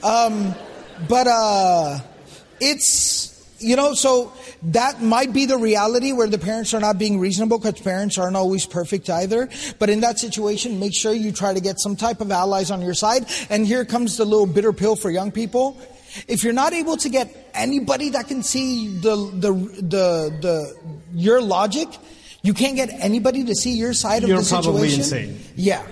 Um, 0.03 0.55
but, 1.09 1.27
uh, 1.27 1.99
it's, 2.61 3.57
you 3.59 3.77
know, 3.77 3.95
so 3.95 4.33
that 4.65 5.03
might 5.03 5.33
be 5.33 5.47
the 5.47 5.59
reality 5.59 6.13
where 6.13 6.29
the 6.29 6.39
parents 6.39 6.73
are 6.73 6.81
not 6.81 6.99
being 6.99 7.19
reasonable 7.19 7.59
because 7.59 7.81
parents 7.81 8.17
aren't 8.17 8.37
always 8.37 8.65
perfect 8.65 9.11
either. 9.11 9.49
But 9.79 9.91
in 9.91 10.01
that 10.01 10.19
situation, 10.19 10.79
make 10.79 10.95
sure 10.95 11.13
you 11.13 11.33
try 11.33 11.53
to 11.53 11.61
get 11.61 11.81
some 11.81 11.97
type 11.97 12.21
of 12.21 12.31
allies 12.31 12.71
on 12.71 12.81
your 12.81 12.95
side. 12.95 13.27
And 13.51 13.67
here 13.67 13.85
comes 13.85 14.17
the 14.17 14.25
little 14.25 14.47
bitter 14.47 14.73
pill 14.73 14.95
for 14.95 15.11
young 15.11 15.33
people. 15.33 15.81
If 16.29 16.45
you're 16.45 16.53
not 16.53 16.75
able 16.75 16.97
to 16.99 17.09
get 17.09 17.51
anybody 17.55 18.11
that 18.11 18.29
can 18.29 18.43
see 18.43 18.99
the, 18.99 19.17
the, 19.17 19.53
the, 19.53 20.39
the, 20.41 20.77
your 21.13 21.41
logic, 21.41 21.89
you 22.43 22.55
can't 22.55 22.77
get 22.77 22.91
anybody 22.91 23.45
to 23.45 23.55
see 23.55 23.73
your 23.73 23.95
side 23.95 24.23
You're 24.23 24.39
of 24.39 24.45
the 24.45 24.49
probably 24.49 24.91
situation. 24.91 25.29
insane. 25.31 25.53
Yeah. 25.57 25.87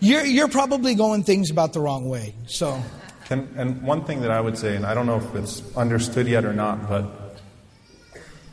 You're, 0.00 0.24
you're 0.24 0.48
probably 0.48 0.94
going 0.94 1.24
things 1.24 1.50
about 1.50 1.72
the 1.72 1.80
wrong 1.80 2.08
way. 2.08 2.34
So. 2.46 2.80
Can, 3.26 3.48
and 3.56 3.82
one 3.82 4.04
thing 4.04 4.20
that 4.20 4.30
I 4.30 4.40
would 4.40 4.58
say, 4.58 4.76
and 4.76 4.84
I 4.84 4.92
don't 4.92 5.06
know 5.06 5.16
if 5.16 5.34
it's 5.34 5.62
understood 5.76 6.28
yet 6.28 6.44
or 6.44 6.52
not, 6.52 6.88
but 6.88 7.23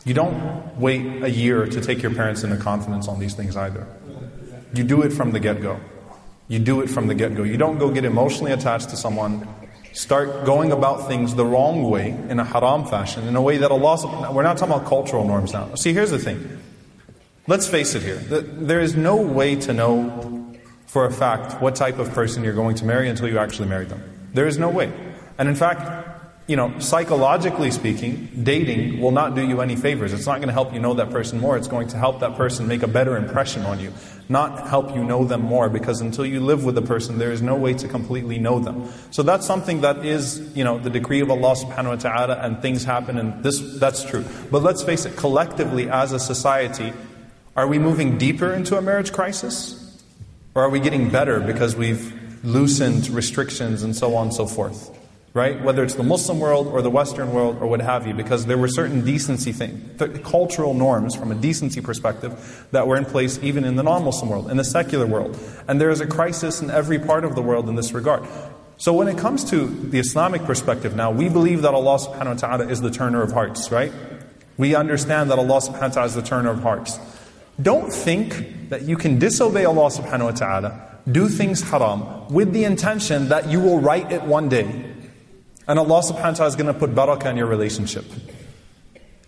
you 0.05 0.13
don't 0.13 0.77
wait 0.77 1.23
a 1.23 1.29
year 1.29 1.65
to 1.65 1.81
take 1.81 2.01
your 2.01 2.13
parents 2.13 2.43
into 2.43 2.57
confidence 2.57 3.07
on 3.07 3.19
these 3.19 3.35
things 3.35 3.55
either. 3.55 3.87
You 4.73 4.83
do 4.83 5.01
it 5.01 5.11
from 5.11 5.31
the 5.31 5.39
get 5.39 5.61
go. 5.61 5.79
You 6.47 6.59
do 6.59 6.81
it 6.81 6.89
from 6.89 7.07
the 7.07 7.15
get 7.15 7.35
go. 7.35 7.43
You 7.43 7.57
don't 7.57 7.77
go 7.77 7.91
get 7.91 8.05
emotionally 8.05 8.51
attached 8.51 8.89
to 8.89 8.97
someone, 8.97 9.47
start 9.93 10.45
going 10.45 10.71
about 10.71 11.07
things 11.07 11.35
the 11.35 11.45
wrong 11.45 11.89
way 11.89 12.09
in 12.29 12.39
a 12.39 12.43
haram 12.43 12.85
fashion, 12.85 13.27
in 13.27 13.35
a 13.35 13.41
way 13.41 13.57
that 13.57 13.71
Allah, 13.71 14.31
we're 14.33 14.43
not 14.43 14.57
talking 14.57 14.73
about 14.73 14.87
cultural 14.87 15.25
norms 15.25 15.53
now. 15.53 15.75
See, 15.75 15.93
here's 15.93 16.11
the 16.11 16.19
thing. 16.19 16.59
Let's 17.47 17.67
face 17.67 17.95
it 17.95 18.01
here. 18.01 18.17
There 18.17 18.79
is 18.79 18.95
no 18.95 19.15
way 19.15 19.55
to 19.57 19.73
know 19.73 20.55
for 20.87 21.05
a 21.05 21.11
fact 21.11 21.61
what 21.61 21.75
type 21.75 21.99
of 21.99 22.11
person 22.11 22.43
you're 22.43 22.53
going 22.53 22.75
to 22.75 22.85
marry 22.85 23.07
until 23.09 23.27
you 23.27 23.37
actually 23.37 23.69
marry 23.69 23.85
them. 23.85 24.03
There 24.33 24.47
is 24.47 24.57
no 24.57 24.69
way. 24.69 24.91
And 25.37 25.47
in 25.47 25.55
fact, 25.55 26.10
you 26.47 26.55
know, 26.55 26.77
psychologically 26.79 27.71
speaking, 27.71 28.29
dating 28.43 28.99
will 28.99 29.11
not 29.11 29.35
do 29.35 29.47
you 29.47 29.61
any 29.61 29.75
favors. 29.75 30.11
It's 30.11 30.25
not 30.25 30.37
going 30.37 30.47
to 30.47 30.53
help 30.53 30.73
you 30.73 30.79
know 30.79 30.93
that 30.95 31.11
person 31.11 31.39
more. 31.39 31.55
It's 31.55 31.67
going 31.67 31.87
to 31.89 31.97
help 31.97 32.19
that 32.21 32.35
person 32.35 32.67
make 32.67 32.83
a 32.83 32.87
better 32.87 33.15
impression 33.15 33.63
on 33.63 33.79
you, 33.79 33.93
not 34.27 34.67
help 34.67 34.93
you 34.95 35.03
know 35.03 35.23
them 35.23 35.41
more 35.41 35.69
because 35.69 36.01
until 36.01 36.25
you 36.25 36.39
live 36.39 36.65
with 36.65 36.75
the 36.75 36.81
person, 36.81 37.19
there 37.19 37.31
is 37.31 37.41
no 37.41 37.55
way 37.55 37.73
to 37.75 37.87
completely 37.87 38.39
know 38.39 38.59
them. 38.59 38.91
So 39.11 39.23
that's 39.23 39.45
something 39.45 39.81
that 39.81 40.03
is, 40.03 40.39
you 40.55 40.63
know, 40.63 40.79
the 40.79 40.89
decree 40.89 41.21
of 41.21 41.29
Allah 41.29 41.55
subhanahu 41.55 41.89
wa 41.89 41.95
ta'ala 41.95 42.35
and 42.41 42.61
things 42.61 42.83
happen 42.83 43.17
and 43.17 43.43
this, 43.43 43.79
that's 43.79 44.03
true. 44.03 44.25
But 44.49 44.63
let's 44.63 44.81
face 44.81 45.05
it, 45.05 45.15
collectively 45.15 45.89
as 45.89 46.11
a 46.11 46.19
society, 46.19 46.91
are 47.55 47.67
we 47.67 47.77
moving 47.77 48.17
deeper 48.17 48.51
into 48.51 48.77
a 48.77 48.81
marriage 48.81 49.13
crisis? 49.13 49.77
Or 50.55 50.63
are 50.63 50.69
we 50.69 50.79
getting 50.79 51.09
better 51.09 51.39
because 51.39 51.75
we've 51.75 52.13
loosened 52.43 53.09
restrictions 53.09 53.83
and 53.83 53.95
so 53.95 54.15
on 54.15 54.27
and 54.27 54.35
so 54.35 54.47
forth? 54.47 54.97
Right? 55.33 55.61
Whether 55.63 55.81
it's 55.83 55.93
the 55.93 56.03
Muslim 56.03 56.41
world 56.41 56.67
or 56.67 56.81
the 56.81 56.89
Western 56.89 57.31
world 57.31 57.59
or 57.61 57.67
what 57.67 57.79
have 57.79 58.05
you, 58.05 58.13
because 58.13 58.47
there 58.47 58.57
were 58.57 58.67
certain 58.67 59.05
decency 59.05 59.53
things, 59.53 59.97
th- 59.97 60.23
cultural 60.23 60.73
norms 60.73 61.15
from 61.15 61.31
a 61.31 61.35
decency 61.35 61.79
perspective 61.79 62.67
that 62.71 62.85
were 62.85 62.97
in 62.97 63.05
place 63.05 63.39
even 63.41 63.63
in 63.63 63.77
the 63.77 63.83
non 63.83 64.03
Muslim 64.03 64.29
world, 64.29 64.51
in 64.51 64.57
the 64.57 64.65
secular 64.65 65.05
world. 65.05 65.39
And 65.69 65.79
there 65.79 65.89
is 65.89 66.01
a 66.01 66.05
crisis 66.05 66.61
in 66.61 66.69
every 66.69 66.99
part 66.99 67.23
of 67.23 67.35
the 67.35 67.41
world 67.41 67.69
in 67.69 67.75
this 67.75 67.93
regard. 67.93 68.25
So 68.81 68.91
when 68.93 69.07
it 69.07 69.17
comes 69.17 69.43
to 69.51 69.67
the 69.67 69.99
Islamic 69.99 70.43
perspective 70.43 70.95
now, 70.95 71.11
we 71.11 71.29
believe 71.29 71.61
that 71.61 71.73
Allah 71.73 71.99
subhanahu 71.99 72.41
wa 72.41 72.47
ta'ala 72.47 72.67
is 72.67 72.81
the 72.81 72.89
turner 72.89 73.21
of 73.21 73.31
hearts, 73.31 73.71
right? 73.71 73.93
We 74.57 74.75
understand 74.75 75.31
that 75.31 75.39
Allah 75.39 75.61
subhanahu 75.61 75.81
wa 75.81 75.87
ta'ala 75.87 76.07
is 76.07 76.15
the 76.15 76.23
turner 76.23 76.49
of 76.49 76.63
hearts. 76.63 76.99
Don't 77.61 77.93
think 77.93 78.69
that 78.69 78.81
you 78.81 78.97
can 78.97 79.19
disobey 79.19 79.65
Allah 79.65 79.91
subhanahu 79.91 80.23
wa 80.23 80.31
ta'ala, 80.31 80.97
do 81.11 81.29
things 81.29 81.61
haram, 81.61 82.27
with 82.33 82.53
the 82.53 82.63
intention 82.63 83.29
that 83.29 83.49
you 83.49 83.59
will 83.59 83.79
right 83.79 84.11
it 84.11 84.23
one 84.23 84.49
day. 84.49 84.90
And 85.67 85.77
Allah 85.79 86.01
subhanahu 86.01 86.15
wa 86.15 86.31
ta'ala 86.31 86.47
is 86.47 86.55
going 86.55 86.73
to 86.73 86.79
put 86.79 86.95
barakah 86.95 87.25
in 87.25 87.37
your 87.37 87.47
relationship. 87.47 88.05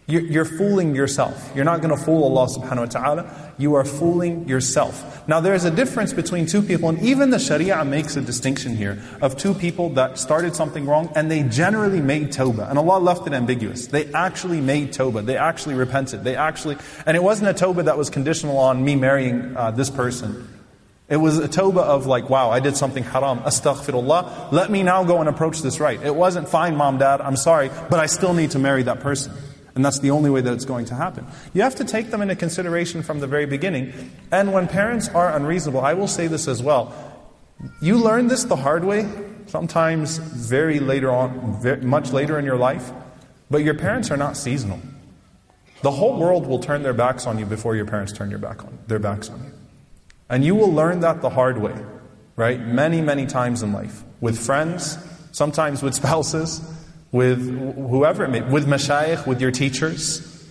You're 0.06 0.44
fooling 0.44 0.96
yourself. 0.96 1.54
You're 1.56 1.64
not 1.64 1.82
going 1.82 1.98
to 1.98 2.04
fool 2.04 2.26
Allah 2.26 2.48
subhanahu 2.48 2.78
wa 2.78 2.86
ta'ala. 2.86 3.54
You 3.58 3.76
are 3.76 3.86
fooling 3.86 4.50
yourself. 4.50 5.26
Now 5.30 5.40
there's 5.40 5.64
a 5.64 5.72
difference 5.72 6.12
between 6.12 6.46
two 6.46 6.62
people, 6.62 6.90
and 6.90 7.00
even 7.00 7.30
the 7.30 7.40
Sharia 7.40 7.86
makes 7.86 8.18
a 8.18 8.22
distinction 8.22 8.76
here 8.76 9.02
of 9.22 9.38
two 9.38 9.54
people 9.54 9.92
that 9.92 10.20
started 10.20 10.56
something 10.56 10.86
wrong 10.86 11.10
and 11.16 11.32
they 11.32 11.44
generally 11.44 12.02
made 12.02 12.34
tawbah. 12.34 12.70
And 12.70 12.78
Allah 12.78 13.00
left 13.00 13.28
it 13.28 13.34
ambiguous. 13.34 13.88
They 13.88 14.12
actually 14.12 14.60
made 14.60 14.92
tawbah. 14.92 15.26
They 15.26 15.38
actually 15.38 15.76
repented. 15.76 16.26
They 16.26 16.36
actually, 16.36 16.76
and 17.06 17.16
it 17.16 17.24
wasn't 17.24 17.50
a 17.50 17.66
tawbah 17.66 17.86
that 17.86 17.98
was 17.98 18.10
conditional 18.10 18.58
on 18.58 18.84
me 18.84 18.98
marrying 18.98 19.56
uh, 19.56 19.72
this 19.72 19.90
person. 19.90 20.50
It 21.14 21.18
was 21.18 21.38
a 21.38 21.48
tawbah 21.48 21.84
of 21.84 22.08
like, 22.08 22.28
wow, 22.28 22.50
I 22.50 22.60
did 22.60 22.76
something 22.76 23.04
haram. 23.04 23.38
Astaghfirullah. 23.42 24.52
Let 24.52 24.72
me 24.72 24.82
now 24.82 25.04
go 25.04 25.20
and 25.20 25.30
approach 25.30 25.62
this 25.62 25.80
right. 25.80 26.02
It 26.02 26.16
wasn't 26.16 26.50
fine, 26.50 26.76
mom, 26.76 26.98
dad, 26.98 27.22
I'm 27.22 27.36
sorry, 27.36 27.70
but 27.92 28.00
I 28.00 28.08
still 28.08 28.34
need 28.34 28.50
to 28.52 28.60
marry 28.60 28.82
that 28.82 29.00
person. 29.00 29.32
And 29.76 29.86
that's 29.86 30.00
the 30.00 30.10
only 30.10 30.32
way 30.32 30.42
that 30.42 30.52
it's 30.52 30.66
going 30.66 30.86
to 30.86 30.96
happen. 30.96 31.28
You 31.54 31.62
have 31.62 31.76
to 31.76 31.84
take 31.84 32.10
them 32.10 32.24
into 32.24 32.36
consideration 32.36 33.04
from 33.04 33.20
the 33.20 33.28
very 33.28 33.46
beginning. 33.46 33.94
And 34.32 34.54
when 34.54 34.68
parents 34.68 35.08
are 35.10 35.36
unreasonable, 35.36 35.82
I 35.82 35.94
will 35.94 36.08
say 36.08 36.26
this 36.26 36.48
as 36.48 36.64
well. 36.64 36.92
You 37.80 38.00
learn 38.00 38.28
this 38.28 38.46
the 38.46 38.56
hard 38.56 38.84
way, 38.84 39.08
sometimes 39.46 40.18
very 40.18 40.80
later 40.80 41.12
on, 41.12 41.62
very, 41.62 41.82
much 41.82 42.12
later 42.12 42.40
in 42.40 42.46
your 42.46 42.58
life, 42.58 42.92
but 43.52 43.60
your 43.60 43.76
parents 43.76 44.10
are 44.10 44.18
not 44.18 44.36
seasonal. 44.36 44.80
The 45.84 45.92
whole 45.92 46.18
world 46.18 46.48
will 46.48 46.58
turn 46.58 46.82
their 46.82 46.96
backs 46.96 47.28
on 47.28 47.38
you 47.38 47.46
before 47.46 47.76
your 47.76 47.86
parents 47.86 48.14
turn 48.14 48.32
your 48.32 48.40
back 48.40 48.64
on, 48.64 48.80
their 48.88 48.98
backs 48.98 49.30
on 49.30 49.44
you. 49.44 49.52
And 50.34 50.44
you 50.44 50.56
will 50.56 50.74
learn 50.74 51.02
that 51.02 51.22
the 51.22 51.30
hard 51.30 51.60
way, 51.60 51.76
right? 52.36 52.60
Many, 52.60 53.02
many 53.02 53.28
times 53.28 53.62
in 53.62 53.72
life. 53.72 54.04
With 54.20 54.44
friends, 54.44 54.98
sometimes 55.32 55.84
with 55.84 55.94
spouses, 55.94 56.60
with 57.12 57.56
whoever 57.76 58.24
it 58.24 58.30
may 58.30 58.42
with 58.42 58.66
mashayikh, 58.66 59.28
with 59.28 59.40
your 59.40 59.52
teachers, 59.52 60.50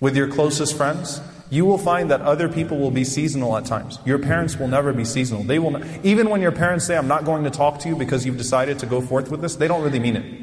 with 0.00 0.16
your 0.16 0.26
closest 0.26 0.74
friends, 0.74 1.20
you 1.50 1.66
will 1.66 1.76
find 1.76 2.10
that 2.10 2.22
other 2.22 2.48
people 2.48 2.78
will 2.78 2.90
be 2.90 3.04
seasonal 3.04 3.58
at 3.58 3.66
times. 3.66 3.98
Your 4.06 4.18
parents 4.18 4.56
will 4.56 4.68
never 4.68 4.90
be 4.90 5.04
seasonal. 5.04 5.42
They 5.42 5.58
will, 5.58 5.72
not, 5.72 5.82
even 6.02 6.30
when 6.30 6.40
your 6.40 6.52
parents 6.52 6.86
say, 6.86 6.96
I'm 6.96 7.06
not 7.06 7.26
going 7.26 7.44
to 7.44 7.50
talk 7.50 7.80
to 7.80 7.90
you 7.90 7.96
because 7.96 8.24
you've 8.24 8.38
decided 8.38 8.78
to 8.78 8.86
go 8.86 9.02
forth 9.02 9.30
with 9.30 9.42
this, 9.42 9.56
they 9.56 9.68
don't 9.68 9.82
really 9.82 9.98
mean 9.98 10.16
it. 10.16 10.39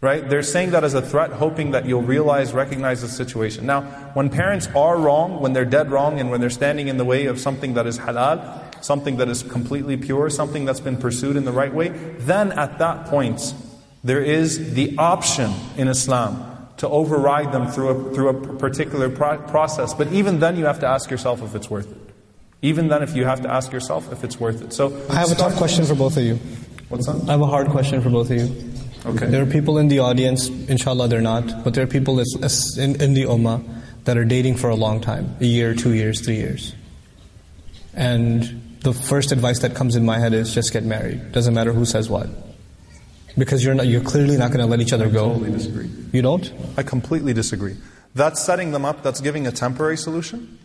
Right? 0.00 0.28
They're 0.28 0.44
saying 0.44 0.70
that 0.70 0.84
as 0.84 0.94
a 0.94 1.02
threat, 1.02 1.32
hoping 1.32 1.72
that 1.72 1.84
you'll 1.84 2.02
realize, 2.02 2.52
recognize 2.52 3.02
the 3.02 3.08
situation. 3.08 3.66
Now, 3.66 3.82
when 4.14 4.30
parents 4.30 4.68
are 4.76 4.96
wrong, 4.96 5.40
when 5.40 5.54
they're 5.54 5.64
dead 5.64 5.90
wrong, 5.90 6.20
and 6.20 6.30
when 6.30 6.40
they're 6.40 6.50
standing 6.50 6.86
in 6.86 6.98
the 6.98 7.04
way 7.04 7.26
of 7.26 7.40
something 7.40 7.74
that 7.74 7.84
is 7.84 7.98
halal, 7.98 8.84
something 8.84 9.16
that 9.16 9.28
is 9.28 9.42
completely 9.42 9.96
pure, 9.96 10.30
something 10.30 10.64
that's 10.64 10.78
been 10.78 10.98
pursued 10.98 11.34
in 11.34 11.44
the 11.44 11.50
right 11.50 11.74
way, 11.74 11.88
then 12.18 12.52
at 12.52 12.78
that 12.78 13.06
point, 13.06 13.52
there 14.04 14.22
is 14.22 14.74
the 14.74 14.96
option 14.98 15.52
in 15.76 15.88
Islam 15.88 16.44
to 16.76 16.88
override 16.88 17.50
them 17.50 17.66
through 17.66 17.88
a, 17.88 18.14
through 18.14 18.28
a 18.28 18.56
particular 18.56 19.10
pro- 19.10 19.38
process. 19.38 19.94
But 19.94 20.12
even 20.12 20.38
then, 20.38 20.56
you 20.56 20.66
have 20.66 20.78
to 20.80 20.86
ask 20.86 21.10
yourself 21.10 21.42
if 21.42 21.56
it's 21.56 21.68
worth 21.68 21.90
it. 21.90 22.14
Even 22.62 22.86
then, 22.88 23.02
if 23.02 23.16
you 23.16 23.24
have 23.24 23.42
to 23.42 23.52
ask 23.52 23.72
yourself 23.72 24.12
if 24.12 24.22
it's 24.22 24.38
worth 24.38 24.62
it. 24.62 24.72
So 24.72 24.96
I 25.10 25.14
have 25.14 25.32
a 25.32 25.34
tough 25.34 25.56
question 25.56 25.84
for 25.84 25.96
both 25.96 26.16
of 26.16 26.22
you. 26.22 26.38
What's 26.88 27.06
that? 27.06 27.28
I 27.28 27.32
have 27.32 27.40
a 27.40 27.46
hard 27.46 27.68
question 27.68 28.00
for 28.00 28.10
both 28.10 28.30
of 28.30 28.36
you. 28.36 28.72
Okay. 29.06 29.26
There 29.26 29.42
are 29.42 29.46
people 29.46 29.78
in 29.78 29.88
the 29.88 30.00
audience, 30.00 30.48
inshallah 30.48 31.08
they're 31.08 31.20
not, 31.20 31.64
but 31.64 31.74
there 31.74 31.84
are 31.84 31.88
people 31.88 32.18
in, 32.18 32.26
in 33.00 33.14
the 33.14 33.24
ummah 33.24 33.64
that 34.04 34.16
are 34.16 34.24
dating 34.24 34.56
for 34.56 34.70
a 34.70 34.74
long 34.74 35.00
time 35.00 35.36
a 35.40 35.44
year, 35.44 35.74
two 35.74 35.94
years, 35.94 36.20
three 36.20 36.36
years. 36.36 36.74
And 37.94 38.78
the 38.80 38.92
first 38.92 39.32
advice 39.32 39.60
that 39.60 39.74
comes 39.74 39.96
in 39.96 40.04
my 40.04 40.18
head 40.18 40.32
is 40.34 40.54
just 40.54 40.72
get 40.72 40.84
married. 40.84 41.32
Doesn't 41.32 41.54
matter 41.54 41.72
who 41.72 41.84
says 41.84 42.08
what. 42.08 42.28
Because 43.36 43.64
you're, 43.64 43.74
not, 43.74 43.86
you're 43.86 44.02
clearly 44.02 44.36
not 44.36 44.48
going 44.48 44.60
to 44.60 44.66
let 44.66 44.80
each 44.80 44.92
other 44.92 45.06
I 45.06 45.10
go. 45.10 45.28
totally 45.32 45.52
disagree. 45.52 45.90
You 46.12 46.22
don't? 46.22 46.52
I 46.76 46.82
completely 46.82 47.32
disagree. 47.32 47.76
That's 48.14 48.42
setting 48.42 48.72
them 48.72 48.84
up, 48.84 49.02
that's 49.02 49.20
giving 49.20 49.46
a 49.46 49.52
temporary 49.52 49.96
solution. 49.96 50.58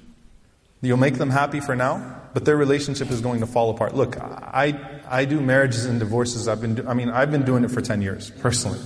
You'll 0.82 0.98
make 0.98 1.16
them 1.16 1.30
happy 1.30 1.60
for 1.60 1.76
now, 1.76 2.22
but 2.34 2.46
their 2.46 2.58
relationship 2.58 3.12
is 3.12 3.22
going 3.22 3.40
to 3.42 3.48
fall 3.48 3.70
apart. 3.70 3.96
Look, 3.96 4.18
I, 4.20 4.80
I 5.08 5.26
do 5.26 5.40
marriages 5.40 5.86
and 5.86 6.00
divorces. 6.00 6.48
I've 6.48 6.62
been, 6.62 6.76
do, 6.76 6.88
I 6.88 6.94
mean, 6.94 7.10
I've 7.10 7.32
been 7.32 7.44
doing 7.44 7.64
it 7.64 7.72
for 7.72 7.82
10 7.82 8.02
years, 8.02 8.32
personally. 8.42 8.80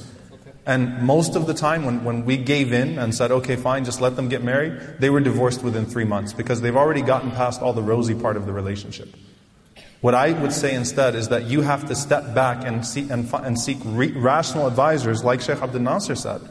And 0.65 1.01
most 1.01 1.37
of 1.37 1.47
the 1.47 1.53
time, 1.53 1.85
when, 1.85 2.03
when 2.03 2.25
we 2.25 2.35
gave 2.35 2.73
in 2.73 2.99
and 2.99 3.15
said, 3.15 3.31
okay, 3.31 3.55
fine, 3.55 3.85
just 3.85 4.01
let 4.01 4.17
them 4.17 4.27
get 4.27 4.43
married, 4.43 4.99
they 4.99 5.09
were 5.09 5.21
divorced 5.21 5.63
within 5.63 5.85
three 5.85 6.03
months 6.03 6.33
because 6.33 6.59
they've 6.59 6.75
already 6.75 7.01
gotten 7.01 7.31
past 7.31 7.61
all 7.61 7.71
the 7.71 7.81
rosy 7.81 8.13
part 8.13 8.35
of 8.35 8.45
the 8.45 8.51
relationship. 8.51 9.07
What 10.01 10.13
I 10.13 10.33
would 10.33 10.51
say 10.51 10.75
instead 10.75 11.15
is 11.15 11.29
that 11.29 11.45
you 11.45 11.61
have 11.61 11.87
to 11.87 11.95
step 11.95 12.35
back 12.35 12.65
and 12.65 12.85
seek, 12.85 13.09
and, 13.09 13.33
and 13.33 13.57
seek 13.57 13.77
re- 13.83 14.11
rational 14.11 14.67
advisors, 14.67 15.23
like 15.23 15.39
Sheikh 15.39 15.61
Abdul 15.61 15.81
Nasser 15.81 16.15
said, 16.15 16.41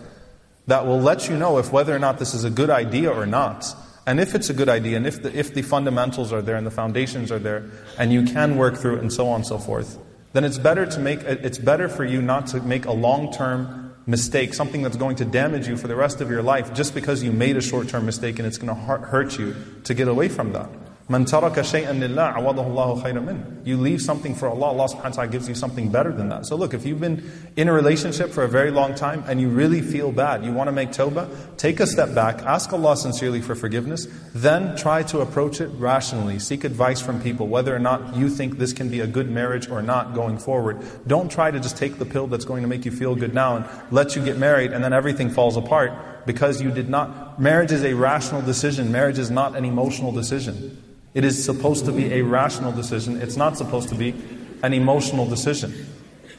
that 0.67 0.87
will 0.87 1.01
let 1.01 1.29
you 1.29 1.37
know 1.37 1.59
if 1.59 1.71
whether 1.71 1.95
or 1.95 1.99
not 1.99 2.19
this 2.19 2.33
is 2.33 2.43
a 2.43 2.51
good 2.51 2.71
idea 2.71 3.11
or 3.11 3.27
not. 3.27 3.67
And 4.07 4.21
if 4.21 4.35
it's 4.37 4.49
a 4.49 4.55
good 4.55 4.69
idea, 4.69 4.97
and 4.97 5.07
if 5.07 5.21
the, 5.23 5.37
if 5.37 5.53
the 5.53 5.63
fundamentals 5.63 6.33
are 6.33 6.41
there 6.41 6.55
and 6.55 6.67
the 6.67 6.71
foundations 6.71 7.33
are 7.33 7.41
there, 7.41 7.65
and 7.99 8.13
you 8.13 8.23
can 8.23 8.57
work 8.57 8.77
through 8.77 8.97
it 8.97 9.01
and 9.01 9.13
so 9.13 9.29
on 9.29 9.37
and 9.37 9.47
so 9.47 9.59
forth, 9.59 9.99
then 10.33 10.45
it's 10.45 10.59
better 10.59 10.87
to 10.87 11.01
make 11.01 11.21
it's 11.23 11.59
better 11.59 11.89
for 11.89 12.05
you 12.05 12.23
not 12.23 12.47
to 12.49 12.61
make 12.61 12.85
a 12.85 12.93
long-term 12.93 13.95
mistake, 14.07 14.55
something 14.55 14.83
that's 14.83 14.97
going 14.97 15.17
to 15.17 15.25
damage 15.25 15.67
you 15.67 15.77
for 15.77 15.89
the 15.89 15.97
rest 15.97 16.21
of 16.21 16.31
your 16.31 16.43
life, 16.43 16.73
just 16.73 16.95
because 16.95 17.23
you 17.23 17.33
made 17.33 17.57
a 17.57 17.61
short-term 17.61 18.07
mistake 18.07 18.39
and 18.39 18.47
it's 18.47 18.59
going 18.59 18.69
to 18.69 18.75
hurt 18.75 19.39
you 19.39 19.57
to 19.83 19.95
get 19.95 20.07
away 20.07 20.29
from 20.29 20.53
that. 20.53 20.71
Man 21.09 21.25
taraka 21.25 21.63
shay'an 21.63 22.01
lillah, 22.01 22.35
awadahu 22.37 22.67
Allahu 22.67 23.01
khayran 23.01 23.27
min. 23.27 23.63
You 23.65 23.77
leave 23.77 24.03
something 24.03 24.35
for 24.35 24.49
Allah, 24.49 24.67
Allah 24.67 24.89
subhanahu 24.89 25.05
wa 25.05 25.11
ta'ala 25.11 25.29
gives 25.29 25.49
you 25.49 25.55
something 25.55 25.89
better 25.89 26.11
than 26.11 26.31
that. 26.31 26.47
So 26.47 26.57
look, 26.57 26.75
if 26.75 26.85
you've 26.85 26.99
been 26.99 27.31
in 27.55 27.69
a 27.69 27.73
relationship 27.73 28.31
for 28.31 28.43
a 28.43 28.49
very 28.49 28.73
long 28.73 28.93
time 28.97 29.23
and 29.29 29.41
you 29.41 29.49
really 29.49 29.83
feel 29.83 30.11
bad, 30.11 30.45
you 30.45 30.53
want 30.53 30.67
to 30.67 30.73
make 30.73 30.91
tawbah, 30.91 31.57
take 31.59 31.79
a 31.79 31.87
step 31.87 32.13
back, 32.13 32.43
ask 32.43 32.73
Allah 32.73 32.97
sincerely 32.97 33.41
for 33.41 33.55
forgiveness, 33.55 34.09
then 34.35 34.77
try 34.77 35.05
to 35.05 35.21
approach 35.21 35.61
it 35.61 35.69
rationally. 35.79 36.41
Seek 36.41 36.65
advice 36.65 37.01
from 37.01 37.23
people, 37.23 37.47
whether 37.47 37.73
or 37.73 37.79
not 37.79 38.17
you 38.17 38.29
think 38.29 38.59
this 38.59 38.73
can 38.73 38.89
be 38.89 38.99
a 38.99 39.07
good 39.07 39.31
marriage 39.31 39.69
or 39.71 39.83
not 39.83 40.13
going 40.13 40.39
forward. 40.39 40.85
Don't 41.07 41.31
try 41.31 41.53
to 41.53 41.61
just 41.61 41.77
take 41.77 42.01
the 42.01 42.07
pill 42.07 42.27
that's 42.27 42.45
going 42.45 42.63
to 42.63 42.69
make 42.69 42.85
you 42.85 42.91
feel 42.91 43.15
good 43.15 43.33
now 43.33 43.55
and 43.55 43.65
let 43.93 44.17
you 44.17 44.25
get 44.25 44.39
married 44.39 44.73
and 44.73 44.83
then 44.83 44.93
everything 44.93 45.31
falls 45.31 45.57
apart 45.57 45.93
because 46.27 46.61
you 46.61 46.73
did 46.73 46.89
not. 46.89 47.41
Marriage 47.41 47.71
is 47.71 47.85
a 47.85 47.95
rational 47.95 48.43
decision, 48.43 48.91
marriage 48.91 49.21
is 49.21 49.31
not 49.31 49.55
an 49.55 49.65
emotional 49.65 50.11
decision. 50.11 50.83
It 51.17 51.25
is 51.25 51.43
supposed 51.43 51.87
to 51.87 51.93
be 51.93 52.13
a 52.13 52.21
rational 52.21 52.73
decision. 52.73 53.23
It's 53.23 53.39
not 53.39 53.57
supposed 53.57 53.89
to 53.89 53.95
be 53.95 54.15
an 54.63 54.75
emotional 54.75 55.25
decision. 55.25 55.73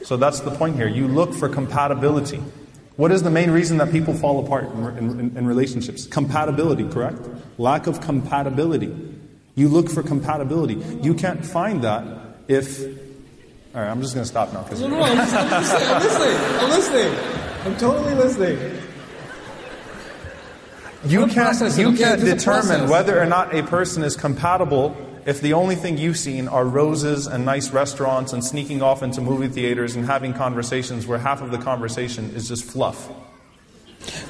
So 0.04 0.16
that's 0.16 0.38
the 0.38 0.52
point 0.52 0.76
here. 0.76 0.86
You 0.86 1.08
look 1.08 1.34
for 1.34 1.48
compatibility. 1.48 2.40
What 2.94 3.10
is 3.10 3.24
the 3.24 3.30
main 3.30 3.50
reason 3.50 3.78
that 3.78 3.90
people 3.90 4.14
fall 4.14 4.38
apart 4.38 4.66
in, 4.66 5.18
in, 5.18 5.36
in, 5.36 5.46
relationships? 5.48 6.06
Compatibility, 6.06 6.88
correct? 6.88 7.18
Lack 7.58 7.88
of 7.88 8.00
compatibility. 8.00 8.96
You 9.56 9.66
look 9.66 9.90
for 9.90 10.04
compatibility. 10.04 10.74
You 11.02 11.14
can't 11.14 11.44
find 11.44 11.82
that 11.82 12.04
if. 12.46 12.80
All 13.74 13.82
right, 13.82 13.90
I'm 13.90 14.00
just 14.00 14.14
going 14.14 14.22
to 14.22 14.30
stop 14.30 14.52
now. 14.52 14.64
No, 14.78 14.86
no, 14.86 15.02
I'm, 15.02 15.18
I'm, 15.18 15.60
listening. 15.60 15.88
I'm 15.88 16.02
listening. 16.02 16.36
I'm 16.60 16.70
listening. 16.70 17.18
I'm 17.64 17.76
totally 17.78 18.14
listening. 18.14 18.77
You 21.04 21.28
can't, 21.28 21.78
you 21.78 21.96
can't 21.96 22.20
determine 22.20 22.88
whether 22.88 23.20
or 23.20 23.26
not 23.26 23.54
a 23.54 23.62
person 23.62 24.02
is 24.02 24.16
compatible 24.16 24.96
if 25.26 25.40
the 25.40 25.52
only 25.52 25.76
thing 25.76 25.96
you've 25.96 26.16
seen 26.16 26.48
are 26.48 26.64
roses 26.64 27.28
and 27.28 27.44
nice 27.44 27.70
restaurants 27.70 28.32
and 28.32 28.44
sneaking 28.44 28.82
off 28.82 29.02
into 29.02 29.20
movie 29.20 29.48
theaters 29.48 29.94
and 29.94 30.04
having 30.04 30.34
conversations 30.34 31.06
where 31.06 31.18
half 31.18 31.40
of 31.40 31.52
the 31.52 31.58
conversation 31.58 32.30
is 32.30 32.48
just 32.48 32.64
fluff. 32.64 33.08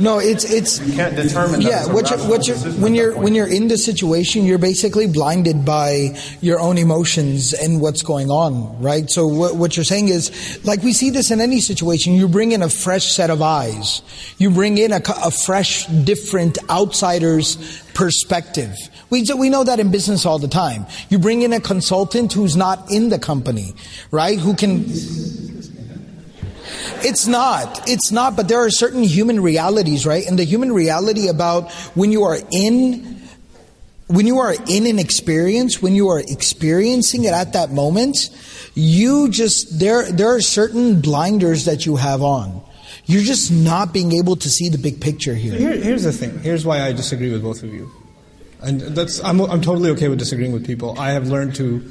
No, 0.00 0.18
it's 0.18 0.44
it's. 0.44 0.80
You 0.80 0.94
can't 0.94 1.16
determine. 1.16 1.60
Yeah, 1.60 1.86
what 1.92 2.10
you're, 2.10 2.18
what 2.28 2.46
you're, 2.46 2.56
when 2.56 2.94
you're 2.94 3.16
when 3.16 3.34
you're 3.34 3.48
in 3.48 3.68
the 3.68 3.76
situation, 3.76 4.44
you're 4.44 4.58
basically 4.58 5.06
blinded 5.06 5.64
by 5.64 6.16
your 6.40 6.60
own 6.60 6.78
emotions 6.78 7.52
and 7.52 7.80
what's 7.80 8.02
going 8.02 8.30
on, 8.30 8.80
right? 8.80 9.10
So 9.10 9.26
what, 9.26 9.56
what 9.56 9.76
you're 9.76 9.84
saying 9.84 10.08
is, 10.08 10.64
like 10.64 10.82
we 10.82 10.92
see 10.92 11.10
this 11.10 11.30
in 11.30 11.40
any 11.40 11.60
situation, 11.60 12.14
you 12.14 12.28
bring 12.28 12.52
in 12.52 12.62
a 12.62 12.68
fresh 12.68 13.06
set 13.12 13.30
of 13.30 13.42
eyes, 13.42 14.02
you 14.38 14.50
bring 14.50 14.78
in 14.78 14.92
a, 14.92 15.00
a 15.24 15.30
fresh, 15.30 15.86
different 15.86 16.58
outsider's 16.70 17.82
perspective. 17.94 18.76
We 19.10 19.24
we 19.36 19.50
know 19.50 19.64
that 19.64 19.80
in 19.80 19.90
business 19.90 20.24
all 20.26 20.38
the 20.38 20.48
time. 20.48 20.86
You 21.08 21.18
bring 21.18 21.42
in 21.42 21.52
a 21.52 21.60
consultant 21.60 22.32
who's 22.32 22.56
not 22.56 22.90
in 22.90 23.08
the 23.08 23.18
company, 23.18 23.74
right? 24.12 24.38
Who 24.38 24.54
can 24.54 24.84
it's 27.04 27.26
not. 27.26 27.88
It's 27.88 28.10
not, 28.10 28.36
but 28.36 28.48
there 28.48 28.58
are 28.58 28.70
certain 28.70 29.02
human 29.02 29.40
realities, 29.40 30.06
right? 30.06 30.26
And 30.26 30.38
the 30.38 30.44
human 30.44 30.72
reality 30.72 31.28
about 31.28 31.72
when 31.94 32.12
you 32.12 32.24
are 32.24 32.38
in 32.50 33.16
when 34.06 34.26
you 34.26 34.38
are 34.38 34.54
in 34.68 34.86
an 34.86 34.98
experience, 34.98 35.82
when 35.82 35.94
you 35.94 36.08
are 36.08 36.20
experiencing 36.20 37.24
it 37.24 37.34
at 37.34 37.52
that 37.52 37.70
moment, 37.70 38.30
you 38.74 39.28
just 39.28 39.78
there 39.78 40.10
there 40.10 40.34
are 40.34 40.40
certain 40.40 41.00
blinders 41.00 41.66
that 41.66 41.86
you 41.86 41.96
have 41.96 42.22
on. 42.22 42.62
You're 43.04 43.22
just 43.22 43.50
not 43.50 43.92
being 43.92 44.12
able 44.12 44.36
to 44.36 44.50
see 44.50 44.68
the 44.68 44.78
big 44.78 45.00
picture 45.00 45.34
here. 45.34 45.54
here 45.54 45.76
here's 45.76 46.04
the 46.04 46.12
thing. 46.12 46.38
Here's 46.40 46.66
why 46.66 46.82
I 46.82 46.92
disagree 46.92 47.32
with 47.32 47.42
both 47.42 47.62
of 47.62 47.72
you. 47.72 47.90
And 48.60 48.80
that's, 48.80 49.22
I'm, 49.22 49.40
I'm 49.40 49.62
totally 49.62 49.90
okay 49.90 50.08
with 50.08 50.18
disagreeing 50.18 50.52
with 50.52 50.66
people. 50.66 50.98
I 50.98 51.10
have 51.10 51.28
learned 51.28 51.54
to 51.56 51.82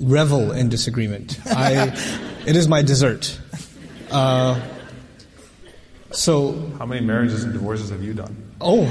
revel 0.00 0.52
in 0.52 0.68
disagreement. 0.68 1.38
I, 1.46 1.88
it 2.46 2.56
is 2.56 2.68
my 2.68 2.82
dessert. 2.82 3.38
Uh, 4.10 4.60
so, 6.12 6.52
How 6.78 6.86
many 6.86 7.04
marriages 7.04 7.44
and 7.44 7.52
divorces 7.52 7.90
have 7.90 8.02
you 8.02 8.14
done? 8.14 8.34
oh, 8.60 8.84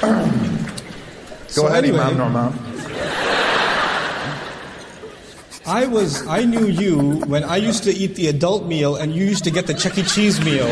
Go 0.00 1.62
So 1.62 1.66
ahead, 1.68 1.84
anyway- 1.84 2.00
Imam 2.00 2.32
Nouman. 2.32 2.52
I 5.68 5.86
was, 5.86 6.24
I 6.28 6.44
knew 6.44 6.66
you 6.66 7.16
when 7.26 7.42
I 7.42 7.56
used 7.56 7.82
to 7.84 7.90
eat 7.92 8.14
the 8.14 8.28
adult 8.28 8.66
meal 8.66 8.94
and 8.94 9.12
you 9.12 9.24
used 9.24 9.42
to 9.44 9.50
get 9.50 9.66
the 9.66 9.74
Chuck 9.74 9.98
E. 9.98 10.04
Cheese 10.04 10.40
meal. 10.44 10.68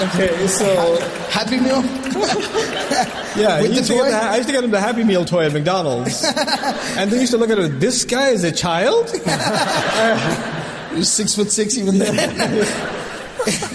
Okay, 0.00 0.46
so 0.46 0.98
Happy 1.28 1.60
Meal? 1.60 1.82
yeah, 3.36 3.60
With 3.60 3.70
the 3.70 3.76
used 3.76 3.90
toy? 3.90 4.08
the- 4.08 4.14
I 4.16 4.36
used 4.36 4.48
to 4.48 4.54
get 4.54 4.64
him 4.64 4.70
the 4.70 4.80
Happy 4.80 5.04
Meal 5.04 5.26
toy 5.26 5.44
at 5.44 5.52
McDonald's, 5.52 6.24
and 6.96 7.10
they 7.10 7.20
used 7.20 7.32
to 7.32 7.38
look 7.38 7.50
at 7.50 7.58
it. 7.58 7.80
This 7.80 8.04
guy 8.04 8.28
is 8.30 8.42
a 8.42 8.50
child. 8.50 9.10
he 10.90 10.96
was 10.96 11.12
six 11.12 11.34
foot 11.34 11.50
six 11.50 11.76
even 11.76 11.98
then. 11.98 12.18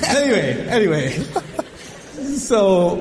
anyway, 0.04 0.68
anyway. 0.68 1.12
So, 2.38 2.96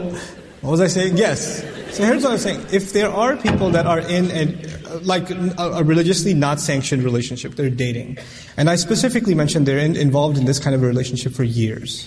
what 0.60 0.70
was 0.70 0.80
I 0.82 0.88
saying? 0.88 1.16
Yes. 1.16 1.62
So 1.96 2.04
here's 2.04 2.24
what 2.24 2.32
I'm 2.32 2.38
saying. 2.38 2.66
If 2.72 2.92
there 2.92 3.08
are 3.08 3.36
people 3.36 3.70
that 3.70 3.86
are 3.86 4.00
in 4.00 4.30
an, 4.32 4.58
uh, 4.86 4.98
like 5.02 5.30
a, 5.30 5.54
a 5.58 5.82
religiously 5.82 6.34
not 6.34 6.60
sanctioned 6.60 7.02
relationship, 7.04 7.54
they're 7.54 7.70
dating, 7.70 8.18
and 8.58 8.68
I 8.68 8.76
specifically 8.76 9.34
mentioned 9.34 9.66
they're 9.66 9.78
in, 9.78 9.96
involved 9.96 10.36
in 10.36 10.44
this 10.44 10.58
kind 10.58 10.74
of 10.76 10.82
a 10.82 10.86
relationship 10.86 11.32
for 11.32 11.44
years. 11.44 12.06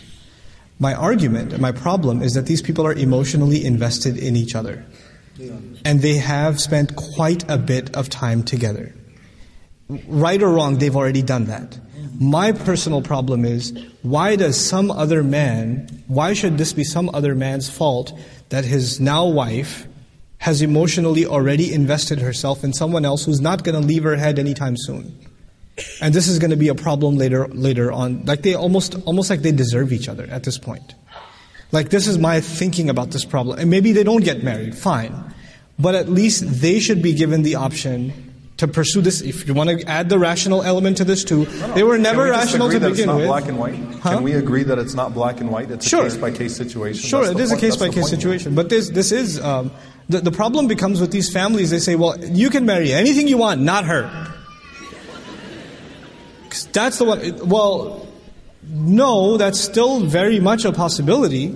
My 0.80 0.94
argument, 0.94 1.60
my 1.60 1.72
problem, 1.72 2.22
is 2.22 2.34
that 2.34 2.46
these 2.46 2.62
people 2.62 2.86
are 2.86 2.94
emotionally 2.94 3.66
invested 3.66 4.18
in 4.18 4.36
each 4.36 4.56
other, 4.56 4.86
and 5.86 6.02
they 6.02 6.18
have 6.18 6.60
spent 6.60 6.96
quite 6.96 7.50
a 7.50 7.58
bit 7.58 7.96
of 7.96 8.10
time 8.10 8.44
together 8.44 8.94
right 10.08 10.42
or 10.42 10.50
wrong, 10.50 10.78
they've 10.78 10.96
already 10.96 11.22
done 11.22 11.46
that. 11.46 11.80
My 12.20 12.52
personal 12.52 13.02
problem 13.02 13.46
is 13.46 13.78
why 14.02 14.36
does 14.36 14.60
some 14.60 14.90
other 14.90 15.24
man, 15.24 16.04
why 16.08 16.34
should 16.34 16.58
this 16.58 16.74
be 16.74 16.84
some 16.84 17.10
other 17.14 17.36
man's 17.36 17.70
fault 17.70 18.18
that 18.50 18.66
his 18.66 19.00
now 19.00 19.26
wife 19.26 19.88
has 20.40 20.62
emotionally 20.62 21.26
already 21.26 21.74
invested 21.74 22.20
herself 22.20 22.64
in 22.64 22.74
someone 22.74 23.06
else 23.06 23.26
who's 23.26 23.42
not 23.42 23.64
going 23.64 23.80
to 23.80 23.86
leave 23.86 24.04
her 24.04 24.16
head 24.16 24.40
anytime 24.40 24.76
soon? 24.78 25.18
And 26.02 26.14
this 26.14 26.28
is 26.28 26.40
going 26.40 26.52
to 26.52 26.58
be 26.58 26.70
a 26.70 26.76
problem 26.76 27.18
later 27.18 27.48
later 27.50 27.92
on. 27.92 28.26
Like 28.26 28.42
they 28.42 28.56
almost 28.56 28.96
almost 29.06 29.30
like 29.30 29.42
they 29.42 29.52
deserve 29.52 29.92
each 29.94 30.10
other 30.10 30.26
at 30.32 30.44
this 30.44 30.58
point. 30.58 30.96
Like 31.72 31.90
this 31.90 32.08
is 32.08 32.18
my 32.18 32.42
thinking 32.42 32.90
about 32.90 33.12
this 33.12 33.26
problem. 33.26 33.60
And 33.60 33.70
maybe 33.70 33.92
they 33.92 34.04
don't 34.04 34.24
get 34.24 34.44
married, 34.44 34.76
fine. 34.76 35.14
But 35.78 35.94
at 35.96 36.10
least 36.10 36.44
they 36.62 36.80
should 36.80 37.02
be 37.04 37.14
given 37.14 37.44
the 37.44 37.56
option 37.56 38.34
to 38.58 38.68
pursue 38.68 39.02
this. 39.02 39.22
If 39.22 39.48
you 39.48 39.54
want 39.54 39.70
to 39.70 39.86
add 39.88 40.10
the 40.10 40.18
rational 40.18 40.64
element 40.64 40.98
to 40.98 41.06
this 41.06 41.24
too, 41.24 41.46
they 41.76 41.84
were 41.84 42.00
never 42.00 42.24
Can 42.24 42.32
we 42.32 42.38
rational 42.38 42.70
to 42.70 42.80
begin 42.80 42.92
it's 42.92 43.06
not 43.06 43.18
with. 43.18 43.28
black 43.28 43.48
and 43.48 43.60
white? 43.60 43.76
Huh? 44.02 44.16
Can 44.16 44.24
we 44.24 44.34
agree 44.34 44.64
that 44.64 44.80
it's 44.80 44.96
not 44.96 45.14
black 45.14 45.40
and 45.42 45.52
white? 45.52 45.70
It's 45.70 45.88
Sure. 45.88 46.02
a 46.02 46.04
case 46.10 46.18
by 46.18 46.32
case 46.32 46.56
situation. 46.56 47.08
Sure, 47.08 47.26
it 47.26 47.38
the 47.38 47.44
a 47.44 47.48
case 47.58 47.76
That's 47.76 47.78
by 47.78 47.88
case 47.90 47.96
point. 47.96 48.08
situation. 48.08 48.56
But 48.56 48.70
this 48.70 48.90
this 48.90 49.12
is 49.12 49.40
um, 49.40 49.70
the 50.10 50.22
the 50.22 50.32
problem 50.32 50.68
becomes 50.68 51.00
with 51.00 51.12
these 51.12 51.32
families. 51.32 51.70
They 51.70 51.80
say, 51.80 51.96
well, 51.96 52.18
you 52.26 52.50
can 52.50 52.66
marry 52.66 52.94
anything 52.94 53.28
you 53.28 53.38
want, 53.38 53.62
not 53.62 53.86
her. 53.86 54.34
That's 56.72 56.98
the 56.98 57.06
one. 57.06 57.48
Well, 57.48 58.08
no, 58.64 59.38
that's 59.38 59.60
still 59.60 60.02
very 60.02 60.40
much 60.40 60.66
a 60.66 60.72
possibility. 60.72 61.56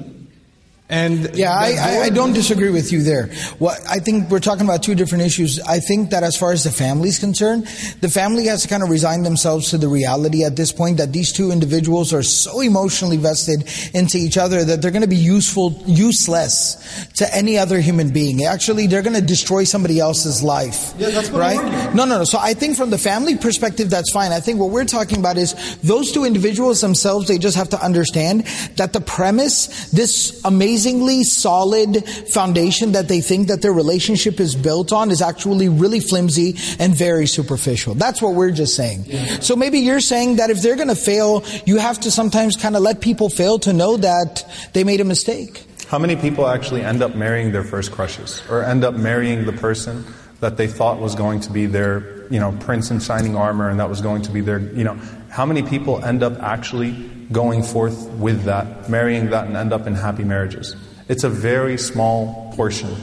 And 0.92 1.34
Yeah, 1.38 1.54
I, 1.54 2.02
I, 2.04 2.10
don't 2.10 2.34
disagree 2.34 2.70
with 2.70 2.92
you 2.92 3.02
there. 3.02 3.28
What 3.60 3.80
I 3.90 4.00
think 4.00 4.30
we're 4.30 4.42
talking 4.42 4.66
about 4.66 4.84
two 4.84 4.94
different 4.94 5.24
issues. 5.24 5.58
I 5.62 5.80
think 5.80 6.10
that 6.10 6.22
as 6.22 6.36
far 6.36 6.52
as 6.52 6.66
the 6.66 6.72
family 6.72 7.08
is 7.08 7.18
concerned, 7.18 7.64
the 8.02 8.10
family 8.10 8.48
has 8.48 8.64
to 8.64 8.68
kind 8.68 8.84
of 8.84 8.90
resign 8.90 9.24
themselves 9.24 9.70
to 9.70 9.78
the 9.78 9.88
reality 9.88 10.44
at 10.44 10.58
this 10.58 10.74
point 10.74 10.98
that 10.98 11.14
these 11.14 11.32
two 11.32 11.50
individuals 11.50 12.14
are 12.14 12.24
so 12.24 12.60
emotionally 12.60 13.16
vested 13.16 13.64
into 13.94 14.18
each 14.18 14.38
other 14.38 14.66
that 14.66 14.82
they're 14.82 14.92
going 14.92 15.02
to 15.02 15.08
be 15.08 15.16
useful, 15.16 15.82
useless 15.86 17.08
to 17.16 17.36
any 17.36 17.58
other 17.58 17.80
human 17.80 18.12
being. 18.12 18.44
Actually, 18.44 18.88
they're 18.88 19.02
going 19.02 19.16
to 19.16 19.22
destroy 19.22 19.64
somebody 19.64 19.98
else's 19.98 20.44
life. 20.44 20.94
Yeah, 20.98 21.12
that's 21.12 21.30
what 21.32 21.42
I'm 21.42 21.58
right? 21.58 21.96
No, 21.96 22.04
no, 22.04 22.18
no. 22.18 22.24
So 22.26 22.38
I 22.38 22.54
think 22.54 22.76
from 22.76 22.90
the 22.90 22.98
family 22.98 23.38
perspective, 23.38 23.90
that's 23.90 24.12
fine. 24.12 24.34
I 24.34 24.42
think 24.42 24.60
what 24.60 24.72
we're 24.72 24.84
talking 24.84 25.20
about 25.20 25.38
is 25.38 25.56
those 25.78 26.12
two 26.12 26.26
individuals 26.26 26.82
themselves, 26.82 27.30
they 27.30 27.38
just 27.38 27.56
have 27.56 27.70
to 27.70 27.82
understand 27.82 28.46
that 28.76 28.92
the 28.92 29.00
premise, 29.00 29.90
this 29.92 30.44
amazingly 30.82 31.24
solid 31.24 32.04
foundation 32.34 32.94
that 32.94 33.08
they 33.08 33.22
think 33.22 33.50
that 33.50 33.62
their 33.62 33.72
relationship 33.74 34.40
is 34.40 34.56
built 34.56 34.92
on 34.92 35.12
is 35.12 35.22
actually 35.22 35.70
really 35.70 36.00
flimsy 36.00 36.56
and 36.80 36.96
very 36.96 37.28
superficial. 37.28 37.94
That's 37.94 38.20
what 38.22 38.34
we're 38.34 38.52
just 38.52 38.76
saying. 38.76 39.04
So 39.42 39.56
maybe 39.56 39.80
you're 39.80 40.00
saying 40.00 40.38
that 40.38 40.50
if 40.50 40.62
they're 40.62 40.76
going 40.76 40.88
to 40.88 40.96
fail, 40.96 41.44
you 41.66 41.78
have 41.78 42.00
to 42.02 42.12
sometimes 42.12 42.56
kind 42.56 42.76
of 42.76 42.82
let 42.82 43.00
people 43.00 43.30
fail 43.30 43.60
to 43.60 43.74
know 43.74 43.98
that 43.98 44.44
they 44.74 44.84
made 44.84 45.02
a 45.02 45.06
mistake. 45.06 45.64
How 45.88 46.00
many 46.00 46.16
people 46.16 46.48
actually 46.48 46.82
end 46.84 47.04
up 47.04 47.16
marrying 47.16 47.52
their 47.52 47.64
first 47.64 47.92
crushes 47.92 48.42
or 48.50 48.64
end 48.64 48.84
up 48.84 48.96
marrying 48.96 49.46
the 49.46 49.54
person 49.54 50.04
that 50.42 50.58
they 50.58 50.68
thought 50.68 51.00
was 51.00 51.16
going 51.16 51.40
to 51.40 51.52
be 51.52 51.66
their, 51.66 52.28
you 52.28 52.40
know, 52.40 52.52
prince 52.60 52.92
in 52.92 53.00
shining 53.00 53.36
armor 53.36 53.70
and 53.70 53.80
that 53.80 53.90
was 53.90 54.02
going 54.02 54.22
to 54.24 54.32
be 54.32 54.42
their, 54.42 54.60
you 54.60 54.84
know, 54.84 55.00
how 55.30 55.46
many 55.46 55.64
people 55.64 56.04
end 56.04 56.24
up 56.24 56.38
actually 56.42 56.92
going 57.32 57.64
forth 57.64 58.10
with 58.20 58.44
that, 58.44 58.90
marrying 58.90 59.30
that 59.30 59.48
and 59.48 59.56
end 59.56 59.72
up 59.72 59.88
in 59.88 59.96
happy 59.96 60.24
marriages? 60.24 60.76
It's 61.08 61.24
a 61.24 61.30
very 61.30 61.78
small 61.78 62.52
portion 62.56 62.96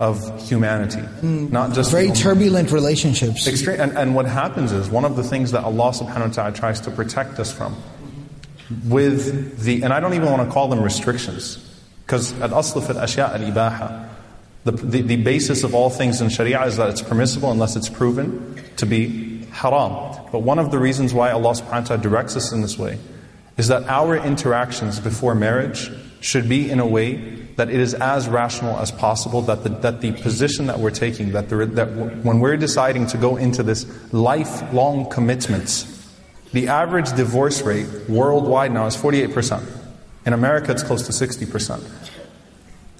of 0.00 0.48
humanity, 0.48 1.00
hmm. 1.00 1.48
not 1.52 1.74
just 1.74 1.90
Very 1.90 2.10
turbulent 2.10 2.72
relationships. 2.72 3.46
Extreme, 3.46 3.80
and, 3.80 3.98
and 3.98 4.14
what 4.14 4.24
happens 4.24 4.72
is 4.72 4.88
one 4.88 5.04
of 5.04 5.14
the 5.14 5.22
things 5.22 5.52
that 5.52 5.62
Allah 5.62 5.92
subhanahu 5.92 6.28
wa 6.28 6.32
ta'ala 6.32 6.52
tries 6.52 6.80
to 6.82 6.90
protect 6.90 7.38
us 7.38 7.52
from 7.52 7.76
with 8.88 9.62
the, 9.62 9.82
and 9.82 9.92
I 9.92 10.00
don't 10.00 10.14
even 10.14 10.30
want 10.30 10.48
to 10.48 10.52
call 10.52 10.68
them 10.68 10.80
restrictions, 10.80 11.58
because 12.06 12.32
at 12.40 12.50
asl 12.50 12.86
fil 12.86 12.96
ashya 12.96 13.28
al 13.28 13.40
ibaha, 13.40 14.08
the, 14.64 14.72
the, 14.72 15.02
the 15.02 15.16
basis 15.16 15.64
of 15.64 15.74
all 15.74 15.90
things 15.90 16.20
in 16.20 16.28
Sharia 16.28 16.64
is 16.64 16.76
that 16.76 16.90
it's 16.90 17.02
permissible 17.02 17.50
unless 17.50 17.76
it's 17.76 17.88
proven 17.88 18.62
to 18.76 18.86
be 18.86 19.44
haram. 19.46 20.16
But 20.30 20.40
one 20.40 20.58
of 20.58 20.70
the 20.70 20.78
reasons 20.78 21.14
why 21.14 21.30
Allah 21.30 21.52
subhanahu 21.52 21.70
wa 21.70 21.80
ta'ala 21.80 22.02
directs 22.02 22.36
us 22.36 22.52
in 22.52 22.60
this 22.60 22.78
way 22.78 22.98
is 23.56 23.68
that 23.68 23.84
our 23.84 24.16
interactions 24.16 25.00
before 25.00 25.34
marriage 25.34 25.90
should 26.20 26.48
be 26.48 26.70
in 26.70 26.80
a 26.80 26.86
way 26.86 27.16
that 27.56 27.68
it 27.68 27.80
is 27.80 27.94
as 27.94 28.28
rational 28.28 28.78
as 28.78 28.90
possible, 28.90 29.42
that 29.42 29.64
the, 29.64 29.68
that 29.68 30.00
the 30.00 30.12
position 30.12 30.66
that 30.66 30.78
we're 30.78 30.90
taking, 30.90 31.32
that, 31.32 31.48
the, 31.48 31.66
that 31.66 31.90
when 32.24 32.40
we're 32.40 32.56
deciding 32.56 33.06
to 33.06 33.18
go 33.18 33.36
into 33.36 33.62
this 33.62 33.86
lifelong 34.12 35.08
commitments, 35.10 36.08
the 36.52 36.68
average 36.68 37.12
divorce 37.12 37.62
rate 37.62 37.86
worldwide 38.08 38.72
now 38.72 38.86
is 38.86 38.96
48%. 38.96 39.62
In 40.26 40.32
America, 40.32 40.72
it's 40.72 40.82
close 40.82 41.06
to 41.06 41.12
60%. 41.12 41.99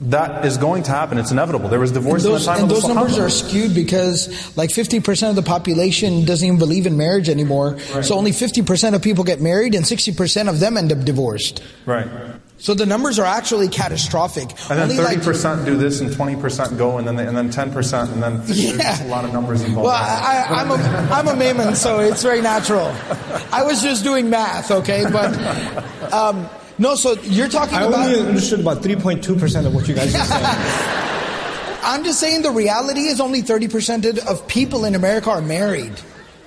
That 0.02 0.46
is 0.46 0.56
going 0.56 0.84
to 0.84 0.90
happen. 0.90 1.18
It's 1.18 1.30
inevitable. 1.30 1.68
There 1.68 1.78
was 1.78 1.92
divorce 1.92 2.22
those, 2.22 2.46
in 2.46 2.52
the 2.52 2.58
time 2.58 2.62
and 2.62 2.72
of 2.72 2.76
the 2.80 2.86
those 2.86 2.94
numbers 2.94 3.18
are 3.18 3.28
skewed 3.28 3.74
because 3.74 4.56
like 4.56 4.70
50% 4.70 5.28
of 5.28 5.36
the 5.36 5.42
population 5.42 6.24
doesn't 6.24 6.46
even 6.46 6.58
believe 6.58 6.86
in 6.86 6.96
marriage 6.96 7.28
anymore. 7.28 7.78
So 8.02 8.14
only 8.16 8.30
50% 8.30 8.94
of 8.94 9.02
people 9.02 9.24
get 9.24 9.42
married 9.42 9.74
and 9.74 9.84
60% 9.84 10.48
of 10.48 10.58
them 10.58 10.78
end 10.78 10.90
up 10.90 11.04
divorced. 11.04 11.62
Right. 11.84 12.08
So 12.56 12.72
the 12.74 12.86
numbers 12.86 13.18
are 13.18 13.26
actually 13.26 13.68
catastrophic. 13.68 14.50
And 14.70 14.78
then 14.78 14.90
Only 14.90 14.98
like- 15.02 15.18
30% 15.18 15.66
do 15.66 15.76
this 15.76 16.00
and 16.00 16.10
20% 16.10 16.78
go 16.78 16.96
and 16.96 17.06
then, 17.06 17.16
they, 17.16 17.26
and 17.26 17.36
then 17.36 17.50
10% 17.50 18.12
and 18.12 18.22
then 18.22 18.36
there's 18.46 18.76
just 18.76 19.02
a 19.02 19.06
lot 19.06 19.26
of 19.26 19.32
numbers 19.34 19.62
involved. 19.62 19.84
well, 19.86 19.94
I, 19.94 20.46
I, 20.48 20.60
I'm, 20.62 20.70
a, 20.70 20.74
I'm 21.12 21.28
a 21.28 21.36
Maimon, 21.36 21.74
so 21.74 22.00
it's 22.00 22.22
very 22.22 22.40
natural. 22.40 22.86
I 23.52 23.64
was 23.64 23.82
just 23.82 24.02
doing 24.04 24.30
math, 24.30 24.70
okay? 24.70 25.04
But, 25.10 26.12
um, 26.12 26.48
no, 26.80 26.96
so 26.96 27.12
you're 27.22 27.48
talking 27.48 27.76
I 27.76 27.84
about. 27.84 28.06
only 28.06 28.18
understood 28.18 28.60
about 28.60 28.78
3.2% 28.78 29.66
of 29.66 29.74
what 29.74 29.86
you 29.86 29.94
guys 29.94 30.12
just 30.12 30.28
said. 30.28 31.78
I'm 31.84 32.04
just 32.04 32.18
saying 32.20 32.42
the 32.42 32.50
reality 32.50 33.02
is 33.02 33.20
only 33.20 33.42
30% 33.42 34.18
of 34.26 34.48
people 34.48 34.84
in 34.84 34.94
America 34.94 35.30
are 35.30 35.42
married. 35.42 35.92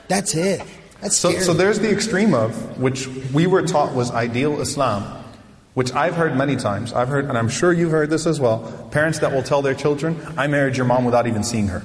That's 0.07 0.35
it. 0.35 0.61
That's 1.01 1.17
So, 1.17 1.31
so 1.39 1.53
there's 1.53 1.79
the 1.79 1.91
extreme 1.91 2.33
of, 2.33 2.79
which 2.79 3.07
we 3.33 3.47
were 3.47 3.61
taught 3.61 3.93
was 3.93 4.11
ideal 4.11 4.59
Islam, 4.61 5.03
which 5.73 5.91
I've 5.93 6.15
heard 6.15 6.35
many 6.35 6.55
times. 6.55 6.93
I've 6.93 7.09
heard, 7.09 7.25
and 7.25 7.37
I'm 7.37 7.49
sure 7.49 7.71
you've 7.71 7.91
heard 7.91 8.09
this 8.09 8.25
as 8.25 8.39
well, 8.39 8.87
parents 8.91 9.19
that 9.19 9.31
will 9.31 9.43
tell 9.43 9.61
their 9.61 9.75
children, 9.75 10.19
I 10.37 10.47
married 10.47 10.77
your 10.77 10.85
mom 10.85 11.05
without 11.05 11.27
even 11.27 11.43
seeing 11.43 11.67
her. 11.67 11.83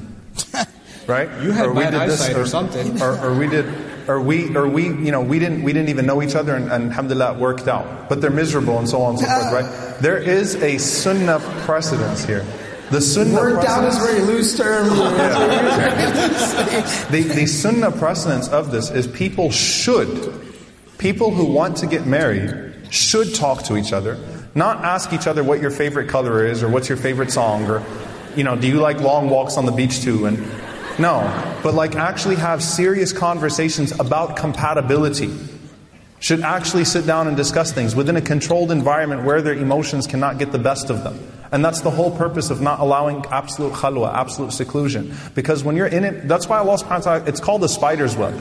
Right? 1.09 1.31
You 1.43 1.53
had 1.53 1.65
or 1.65 1.73
we 1.73 1.81
bad 1.85 1.93
did 1.93 2.11
this, 2.11 2.21
eyesight 2.21 2.37
or 2.37 2.45
something. 2.45 3.01
Or, 3.01 3.19
or 3.25 3.35
we 3.35 3.49
did, 3.49 3.65
or 4.09 4.21
we, 4.21 4.57
or 4.57 4.67
we, 4.67 4.85
you 4.85 5.13
know, 5.13 5.21
we 5.21 5.39
didn't, 5.39 5.63
we 5.63 5.73
didn't 5.73 5.91
even 5.91 6.07
know 6.07 6.23
each 6.23 6.35
other 6.35 6.57
and, 6.57 6.73
and 6.73 6.91
alhamdulillah 6.91 7.35
it 7.35 7.39
worked 7.39 7.69
out. 7.69 8.09
But 8.09 8.23
they're 8.23 8.31
miserable 8.31 8.79
and 8.79 8.89
so 8.89 9.03
on 9.03 9.11
and 9.11 9.19
so 9.21 9.27
forth, 9.27 9.53
right? 9.53 10.01
There 10.01 10.17
is 10.17 10.57
a 10.57 10.79
sunnah 10.79 11.41
precedence 11.65 12.25
here. 12.25 12.47
The 12.91 13.03
sunnah 13.03 13.35
Worked 13.35 13.67
out 13.67 13.85
is 13.85 13.99
a 13.99 14.01
very 14.01 14.21
loose 14.21 14.57
term. 14.57 14.89
the, 17.11 17.21
the 17.35 17.45
sunnah 17.47 17.93
precedence 17.93 18.49
of 18.49 18.71
this 18.71 18.91
is 18.91 19.07
people 19.07 19.51
should, 19.51 20.43
people 20.97 21.31
who 21.31 21.45
want 21.45 21.77
to 21.79 21.87
get 21.87 22.07
married 22.07 22.75
should 22.91 23.35
talk 23.35 23.65
to 23.65 23.77
each 23.77 23.93
other, 23.93 24.17
not 24.55 24.83
ask 24.85 25.13
each 25.13 25.27
other 25.27 25.45
what 25.45 25.61
your 25.61 25.71
favorite 25.71 26.09
color 26.09 26.47
is 26.47 26.63
or 26.63 26.69
what's 26.71 26.89
your 26.89 26.97
favorite 26.97 27.31
song 27.31 27.67
or, 27.67 27.83
you 28.35 28.45
know, 28.45 28.57
do 28.57 28.67
you 28.67 28.81
like 28.81 29.01
long 29.01 29.29
walks 29.29 29.59
on 29.59 29.67
the 29.67 29.73
beach 29.73 30.01
too? 30.01 30.25
And 30.25 30.39
no, 30.99 31.59
but 31.63 31.75
like 31.75 31.95
actually 31.95 32.37
have 32.37 32.63
serious 32.63 33.13
conversations 33.13 33.93
about 33.99 34.37
compatibility. 34.37 35.31
Should 36.21 36.41
actually 36.41 36.85
sit 36.85 37.07
down 37.07 37.29
and 37.29 37.37
discuss 37.37 37.71
things 37.71 37.95
within 37.95 38.17
a 38.17 38.21
controlled 38.21 38.73
environment 38.73 39.23
where 39.23 39.41
their 39.41 39.55
emotions 39.55 40.09
cannot 40.09 40.39
get 40.39 40.51
the 40.51 40.59
best 40.59 40.91
of 40.91 41.05
them. 41.05 41.17
And 41.53 41.65
that's 41.65 41.83
the 41.83 41.91
whole 41.91 42.11
purpose 42.11 42.51
of 42.51 42.61
not 42.61 42.81
allowing 42.81 43.25
absolute 43.31 43.73
khalwa, 43.73 44.13
absolute 44.13 44.53
seclusion. 44.53 45.15
Because 45.37 45.63
when 45.63 45.77
you're 45.77 45.87
in 45.87 46.05
it, 46.05 46.27
that's 46.27 46.49
why 46.49 46.59
Allah 46.59 46.77
subhanahu 46.77 46.91
wa 46.91 46.99
ta'ala, 46.99 47.25
it's 47.27 47.41
called 47.41 47.63
the 47.63 47.69
spider's 47.69 48.17
web. 48.17 48.35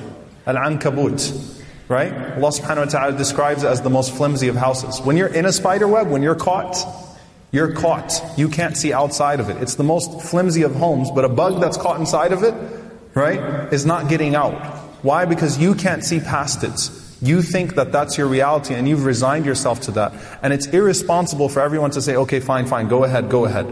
Al-ankabut. 0.47 1.63
Right? 1.87 2.11
Allah 2.11 2.49
subhanahu 2.49 2.85
wa 2.85 2.85
ta'ala 2.85 3.17
describes 3.17 3.63
it 3.63 3.67
as 3.67 3.81
the 3.81 3.89
most 3.91 4.13
flimsy 4.13 4.47
of 4.47 4.55
houses. 4.55 4.99
When 4.99 5.15
you're 5.15 5.27
in 5.27 5.45
a 5.45 5.53
spider 5.53 5.87
web, 5.87 6.09
when 6.09 6.23
you're 6.23 6.35
caught, 6.35 6.75
you're 7.51 7.73
caught. 7.73 8.21
You 8.37 8.49
can't 8.49 8.75
see 8.75 8.93
outside 8.93 9.39
of 9.39 9.49
it. 9.49 9.57
It's 9.57 9.75
the 9.75 9.83
most 9.83 10.21
flimsy 10.21 10.63
of 10.63 10.75
homes, 10.75 11.09
but 11.11 11.25
a 11.25 11.29
bug 11.29 11.61
that's 11.61 11.77
caught 11.77 11.99
inside 11.99 12.33
of 12.33 12.43
it, 12.43 12.53
right, 13.13 13.71
is 13.71 13.85
not 13.85 14.09
getting 14.09 14.35
out. 14.35 14.53
Why? 15.03 15.25
Because 15.25 15.57
you 15.57 15.75
can't 15.75 16.03
see 16.03 16.19
past 16.19 16.63
it. 16.63 16.91
You 17.21 17.41
think 17.41 17.75
that 17.75 17.91
that's 17.91 18.17
your 18.17 18.27
reality 18.27 18.73
and 18.73 18.87
you've 18.87 19.05
resigned 19.05 19.45
yourself 19.45 19.81
to 19.81 19.91
that. 19.91 20.13
And 20.43 20.53
it's 20.53 20.67
irresponsible 20.67 21.49
for 21.49 21.61
everyone 21.61 21.91
to 21.91 22.01
say, 22.01 22.15
okay, 22.15 22.39
fine, 22.39 22.67
fine, 22.67 22.87
go 22.87 23.03
ahead, 23.03 23.29
go 23.29 23.45
ahead. 23.45 23.65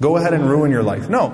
Go 0.00 0.16
ahead 0.16 0.34
and 0.34 0.48
ruin 0.48 0.70
your 0.70 0.82
life. 0.82 1.08
No. 1.08 1.32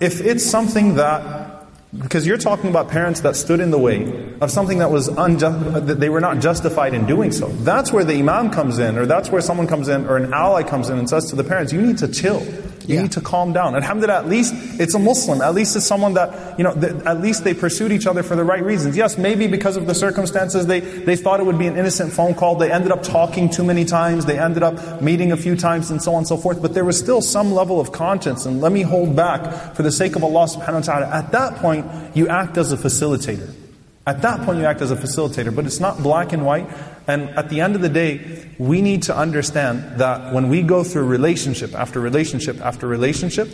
If 0.00 0.20
it's 0.20 0.44
something 0.44 0.94
that 0.94 1.57
because 1.96 2.26
you're 2.26 2.38
talking 2.38 2.68
about 2.68 2.88
parents 2.88 3.20
that 3.20 3.34
stood 3.34 3.60
in 3.60 3.70
the 3.70 3.78
way 3.78 4.34
of 4.40 4.50
something 4.50 4.78
that 4.78 4.90
was 4.90 5.08
unjust, 5.08 5.86
that 5.86 6.00
they 6.00 6.10
were 6.10 6.20
not 6.20 6.38
justified 6.38 6.92
in 6.92 7.06
doing 7.06 7.32
so. 7.32 7.48
That's 7.48 7.92
where 7.92 8.04
the 8.04 8.14
imam 8.14 8.50
comes 8.50 8.78
in, 8.78 8.98
or 8.98 9.06
that's 9.06 9.30
where 9.30 9.40
someone 9.40 9.66
comes 9.66 9.88
in, 9.88 10.06
or 10.06 10.18
an 10.18 10.34
ally 10.34 10.62
comes 10.62 10.90
in 10.90 10.98
and 10.98 11.08
says 11.08 11.30
to 11.30 11.36
the 11.36 11.44
parents, 11.44 11.72
you 11.72 11.80
need 11.80 11.98
to 11.98 12.08
chill. 12.08 12.40
You 12.88 12.94
Yeah. 12.94 13.02
need 13.02 13.12
to 13.12 13.20
calm 13.20 13.52
down. 13.52 13.76
Alhamdulillah, 13.76 14.20
at 14.20 14.28
least 14.28 14.54
it's 14.80 14.94
a 14.94 14.98
Muslim. 14.98 15.42
At 15.42 15.54
least 15.54 15.76
it's 15.76 15.84
someone 15.84 16.14
that, 16.14 16.32
you 16.56 16.64
know, 16.64 16.72
th- 16.72 16.94
at 17.04 17.20
least 17.20 17.44
they 17.44 17.52
pursued 17.52 17.92
each 17.92 18.06
other 18.06 18.22
for 18.22 18.34
the 18.34 18.44
right 18.44 18.64
reasons. 18.64 18.96
Yes, 18.96 19.18
maybe 19.18 19.46
because 19.46 19.76
of 19.76 19.86
the 19.86 19.94
circumstances, 19.94 20.66
they, 20.66 20.80
they 20.80 21.14
thought 21.14 21.38
it 21.38 21.44
would 21.44 21.58
be 21.58 21.66
an 21.66 21.76
innocent 21.76 22.14
phone 22.14 22.32
call. 22.34 22.54
They 22.56 22.72
ended 22.72 22.90
up 22.90 23.02
talking 23.02 23.50
too 23.50 23.62
many 23.62 23.84
times. 23.84 24.24
They 24.24 24.38
ended 24.38 24.62
up 24.62 25.02
meeting 25.02 25.32
a 25.32 25.36
few 25.36 25.54
times 25.54 25.90
and 25.90 26.02
so 26.02 26.12
on 26.12 26.18
and 26.18 26.26
so 26.26 26.38
forth. 26.38 26.62
But 26.62 26.72
there 26.72 26.84
was 26.86 26.98
still 26.98 27.20
some 27.20 27.52
level 27.52 27.78
of 27.78 27.92
conscience. 27.92 28.46
And 28.46 28.62
let 28.62 28.72
me 28.72 28.80
hold 28.80 29.14
back 29.14 29.74
for 29.76 29.82
the 29.82 29.92
sake 29.92 30.16
of 30.16 30.24
Allah 30.24 30.46
subhanahu 30.46 30.74
wa 30.74 30.80
ta'ala. 30.80 31.06
At 31.08 31.30
that 31.32 31.56
point, 31.56 31.84
you 32.14 32.26
act 32.28 32.56
as 32.56 32.72
a 32.72 32.78
facilitator. 32.78 33.50
At 34.08 34.22
that 34.22 34.40
point, 34.40 34.58
you 34.58 34.64
act 34.64 34.80
as 34.80 34.90
a 34.90 34.96
facilitator, 34.96 35.54
but 35.54 35.66
it's 35.66 35.80
not 35.80 36.02
black 36.02 36.32
and 36.32 36.46
white. 36.46 36.66
And 37.06 37.28
at 37.30 37.50
the 37.50 37.60
end 37.60 37.76
of 37.76 37.82
the 37.82 37.90
day, 37.90 38.48
we 38.56 38.80
need 38.80 39.02
to 39.02 39.14
understand 39.14 40.00
that 40.00 40.32
when 40.32 40.48
we 40.48 40.62
go 40.62 40.82
through 40.82 41.04
relationship 41.04 41.74
after 41.74 42.00
relationship 42.00 42.58
after 42.62 42.86
relationship, 42.86 43.50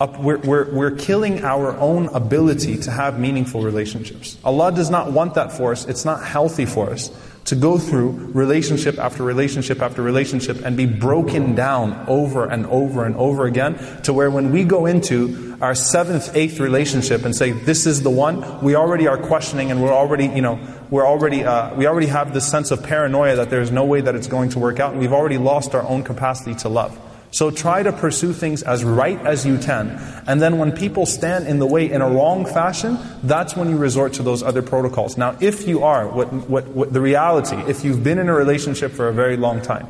up, 0.00 0.18
we're, 0.18 0.38
we're, 0.38 0.72
we're 0.72 0.90
killing 0.92 1.44
our 1.44 1.76
own 1.76 2.06
ability 2.06 2.78
to 2.78 2.90
have 2.90 3.20
meaningful 3.20 3.60
relationships. 3.60 4.38
Allah 4.44 4.72
does 4.72 4.88
not 4.88 5.12
want 5.12 5.34
that 5.34 5.52
for 5.52 5.72
us. 5.72 5.84
It's 5.84 6.06
not 6.06 6.24
healthy 6.24 6.64
for 6.64 6.88
us 6.88 7.10
to 7.48 7.56
go 7.56 7.78
through 7.78 8.10
relationship 8.34 8.98
after 8.98 9.22
relationship 9.22 9.80
after 9.80 10.02
relationship 10.02 10.64
and 10.64 10.76
be 10.76 10.84
broken 10.84 11.54
down 11.54 12.04
over 12.06 12.46
and 12.46 12.66
over 12.66 13.06
and 13.06 13.16
over 13.16 13.46
again 13.46 13.76
to 14.02 14.12
where 14.12 14.30
when 14.30 14.52
we 14.52 14.64
go 14.64 14.84
into 14.84 15.56
our 15.62 15.74
seventh, 15.74 16.36
eighth 16.36 16.60
relationship 16.60 17.24
and 17.24 17.34
say, 17.34 17.52
this 17.52 17.86
is 17.86 18.02
the 18.02 18.10
one, 18.10 18.62
we 18.62 18.76
already 18.76 19.08
are 19.08 19.16
questioning 19.16 19.70
and 19.70 19.82
we're 19.82 19.92
already, 19.92 20.26
you 20.26 20.42
know, 20.42 20.60
we're 20.90 21.06
already, 21.06 21.42
uh, 21.42 21.74
we 21.74 21.86
already 21.86 22.06
have 22.06 22.34
this 22.34 22.46
sense 22.46 22.70
of 22.70 22.82
paranoia 22.82 23.36
that 23.36 23.50
there's 23.50 23.70
no 23.70 23.84
way 23.84 24.02
that 24.02 24.14
it's 24.14 24.26
going 24.26 24.50
to 24.50 24.58
work 24.58 24.78
out 24.78 24.92
and 24.92 25.00
we've 25.00 25.12
already 25.12 25.38
lost 25.38 25.74
our 25.74 25.82
own 25.82 26.02
capacity 26.02 26.54
to 26.54 26.68
love. 26.68 26.98
So 27.30 27.50
try 27.50 27.82
to 27.82 27.92
pursue 27.92 28.32
things 28.32 28.62
as 28.62 28.84
right 28.84 29.18
as 29.26 29.44
you 29.44 29.58
can. 29.58 29.90
And 30.26 30.40
then 30.40 30.58
when 30.58 30.72
people 30.72 31.04
stand 31.04 31.46
in 31.46 31.58
the 31.58 31.66
way 31.66 31.90
in 31.90 32.00
a 32.00 32.08
wrong 32.08 32.46
fashion, 32.46 32.98
that's 33.22 33.54
when 33.54 33.68
you 33.68 33.76
resort 33.76 34.14
to 34.14 34.22
those 34.22 34.42
other 34.42 34.62
protocols. 34.62 35.18
Now, 35.18 35.36
if 35.40 35.68
you 35.68 35.84
are, 35.84 36.08
what, 36.08 36.32
what, 36.32 36.66
what 36.68 36.92
the 36.92 37.00
reality, 37.00 37.56
if 37.68 37.84
you've 37.84 38.02
been 38.02 38.18
in 38.18 38.28
a 38.28 38.34
relationship 38.34 38.92
for 38.92 39.08
a 39.08 39.12
very 39.12 39.36
long 39.36 39.60
time, 39.60 39.86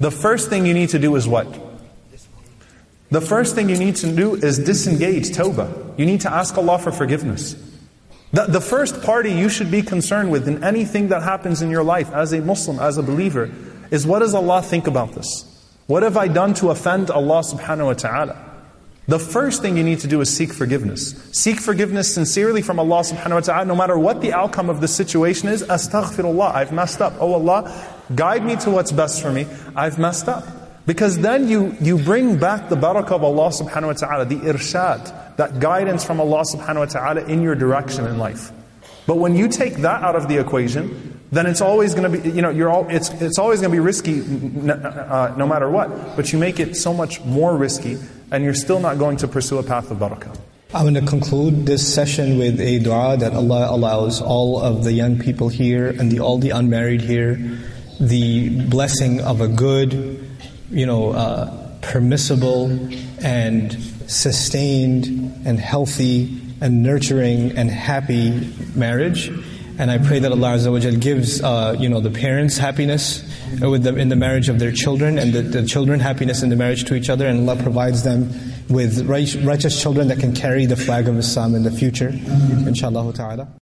the 0.00 0.10
first 0.10 0.50
thing 0.50 0.66
you 0.66 0.74
need 0.74 0.90
to 0.90 0.98
do 0.98 1.16
is 1.16 1.26
what? 1.26 1.46
The 3.10 3.20
first 3.20 3.54
thing 3.54 3.68
you 3.68 3.78
need 3.78 3.96
to 3.96 4.14
do 4.14 4.34
is 4.34 4.58
disengage, 4.58 5.30
tawbah. 5.30 5.98
You 5.98 6.06
need 6.06 6.22
to 6.22 6.32
ask 6.32 6.56
Allah 6.56 6.78
for 6.78 6.92
forgiveness. 6.92 7.54
The, 8.32 8.46
the 8.46 8.60
first 8.60 9.02
party 9.02 9.30
you 9.32 9.50
should 9.50 9.70
be 9.70 9.82
concerned 9.82 10.30
with 10.30 10.48
in 10.48 10.64
anything 10.64 11.08
that 11.08 11.22
happens 11.22 11.60
in 11.60 11.70
your 11.70 11.84
life 11.84 12.10
as 12.12 12.32
a 12.32 12.40
Muslim, 12.40 12.78
as 12.78 12.96
a 12.96 13.02
believer, 13.02 13.50
is 13.90 14.06
what 14.06 14.20
does 14.20 14.34
Allah 14.34 14.62
think 14.62 14.86
about 14.86 15.12
this? 15.12 15.51
What 15.86 16.02
have 16.02 16.16
I 16.16 16.28
done 16.28 16.54
to 16.54 16.70
offend 16.70 17.10
Allah 17.10 17.40
subhanahu 17.40 17.86
wa 17.86 17.92
ta'ala? 17.94 18.52
The 19.08 19.18
first 19.18 19.62
thing 19.62 19.76
you 19.76 19.82
need 19.82 19.98
to 20.00 20.06
do 20.06 20.20
is 20.20 20.34
seek 20.34 20.52
forgiveness. 20.52 21.14
Seek 21.32 21.58
forgiveness 21.58 22.14
sincerely 22.14 22.62
from 22.62 22.78
Allah 22.78 23.00
subhanahu 23.00 23.34
wa 23.34 23.40
ta'ala, 23.40 23.64
no 23.64 23.74
matter 23.74 23.98
what 23.98 24.20
the 24.20 24.32
outcome 24.32 24.70
of 24.70 24.80
the 24.80 24.86
situation 24.86 25.48
is. 25.48 25.64
Astaghfirullah, 25.64 26.54
I've 26.54 26.72
messed 26.72 27.02
up. 27.02 27.14
Oh 27.18 27.32
Allah, 27.34 27.66
guide 28.14 28.44
me 28.44 28.54
to 28.56 28.70
what's 28.70 28.92
best 28.92 29.20
for 29.20 29.32
me. 29.32 29.46
I've 29.74 29.98
messed 29.98 30.28
up. 30.28 30.44
Because 30.86 31.18
then 31.18 31.48
you, 31.48 31.76
you 31.80 31.98
bring 31.98 32.38
back 32.38 32.68
the 32.68 32.76
barakah 32.76 33.12
of 33.12 33.24
Allah 33.24 33.50
subhanahu 33.50 33.86
wa 33.86 33.92
ta'ala, 33.92 34.24
the 34.24 34.36
irshad, 34.36 35.36
that 35.36 35.58
guidance 35.60 36.04
from 36.04 36.20
Allah 36.20 36.42
subhanahu 36.42 36.78
wa 36.78 36.84
ta'ala 36.86 37.24
in 37.24 37.42
your 37.42 37.54
direction 37.54 38.06
in 38.06 38.18
life. 38.18 38.52
But 39.06 39.16
when 39.16 39.34
you 39.34 39.48
take 39.48 39.76
that 39.78 40.02
out 40.02 40.14
of 40.14 40.28
the 40.28 40.38
equation, 40.38 41.20
then 41.32 41.46
it's 41.46 41.60
always 41.60 41.94
going 41.94 42.12
to 42.12 42.18
be, 42.18 42.30
you 42.30 42.42
know, 42.42 42.50
you're 42.50 42.70
all, 42.70 42.86
it's, 42.88 43.10
it's 43.20 43.38
always 43.38 43.60
going 43.60 43.72
to 43.72 43.74
be 43.74 43.80
risky 43.80 44.20
n- 44.20 44.70
uh, 44.70 45.34
no 45.36 45.46
matter 45.46 45.68
what. 45.68 46.14
But 46.14 46.32
you 46.32 46.38
make 46.38 46.60
it 46.60 46.76
so 46.76 46.94
much 46.94 47.20
more 47.24 47.56
risky, 47.56 47.98
and 48.30 48.44
you're 48.44 48.54
still 48.54 48.78
not 48.78 48.98
going 48.98 49.16
to 49.18 49.28
pursue 49.28 49.58
a 49.58 49.62
path 49.62 49.90
of 49.90 49.98
barakah. 49.98 50.38
I'm 50.74 50.82
going 50.82 50.94
to 50.94 51.10
conclude 51.10 51.66
this 51.66 51.82
session 51.82 52.38
with 52.38 52.60
a 52.60 52.78
dua 52.78 53.16
that 53.18 53.34
Allah 53.34 53.68
allows 53.70 54.22
all 54.22 54.60
of 54.60 54.84
the 54.84 54.92
young 54.92 55.18
people 55.18 55.48
here 55.48 55.88
and 55.88 56.10
the, 56.10 56.20
all 56.20 56.38
the 56.38 56.50
unmarried 56.50 57.02
here 57.02 57.58
the 58.02 58.48
blessing 58.66 59.20
of 59.20 59.40
a 59.40 59.48
good, 59.48 60.28
you 60.70 60.86
know, 60.86 61.12
uh, 61.12 61.70
permissible 61.82 62.70
and 63.24 63.72
sustained 64.08 65.06
and 65.46 65.58
healthy 65.58 66.40
and 66.60 66.82
nurturing 66.82 67.56
and 67.56 67.70
happy 67.70 68.52
marriage. 68.74 69.30
And 69.82 69.90
I 69.90 69.98
pray 69.98 70.20
that 70.20 70.30
Allah 70.30 70.54
Azza 70.54 70.70
wa 70.70 70.78
Jal 70.78 70.94
gives, 70.94 71.42
uh, 71.42 71.74
you 71.76 71.88
know, 71.88 71.98
the 71.98 72.08
parents 72.08 72.56
happiness 72.56 73.20
with 73.60 73.84
in 73.84 74.10
the 74.10 74.14
marriage 74.14 74.48
of 74.48 74.60
their 74.60 74.70
children, 74.70 75.18
and 75.18 75.32
the, 75.32 75.42
the 75.42 75.66
children 75.66 75.98
happiness 75.98 76.44
in 76.44 76.50
the 76.50 76.54
marriage 76.54 76.84
to 76.84 76.94
each 76.94 77.10
other, 77.10 77.26
and 77.26 77.50
Allah 77.50 77.60
provides 77.60 78.04
them 78.04 78.30
with 78.68 79.04
righteous 79.08 79.82
children 79.82 80.06
that 80.06 80.20
can 80.20 80.36
carry 80.36 80.66
the 80.66 80.76
flag 80.76 81.08
of 81.08 81.18
Islam 81.18 81.56
in 81.56 81.64
the 81.64 81.72
future, 81.72 82.10
inshallah 82.64 83.12
ta'ala. 83.12 83.61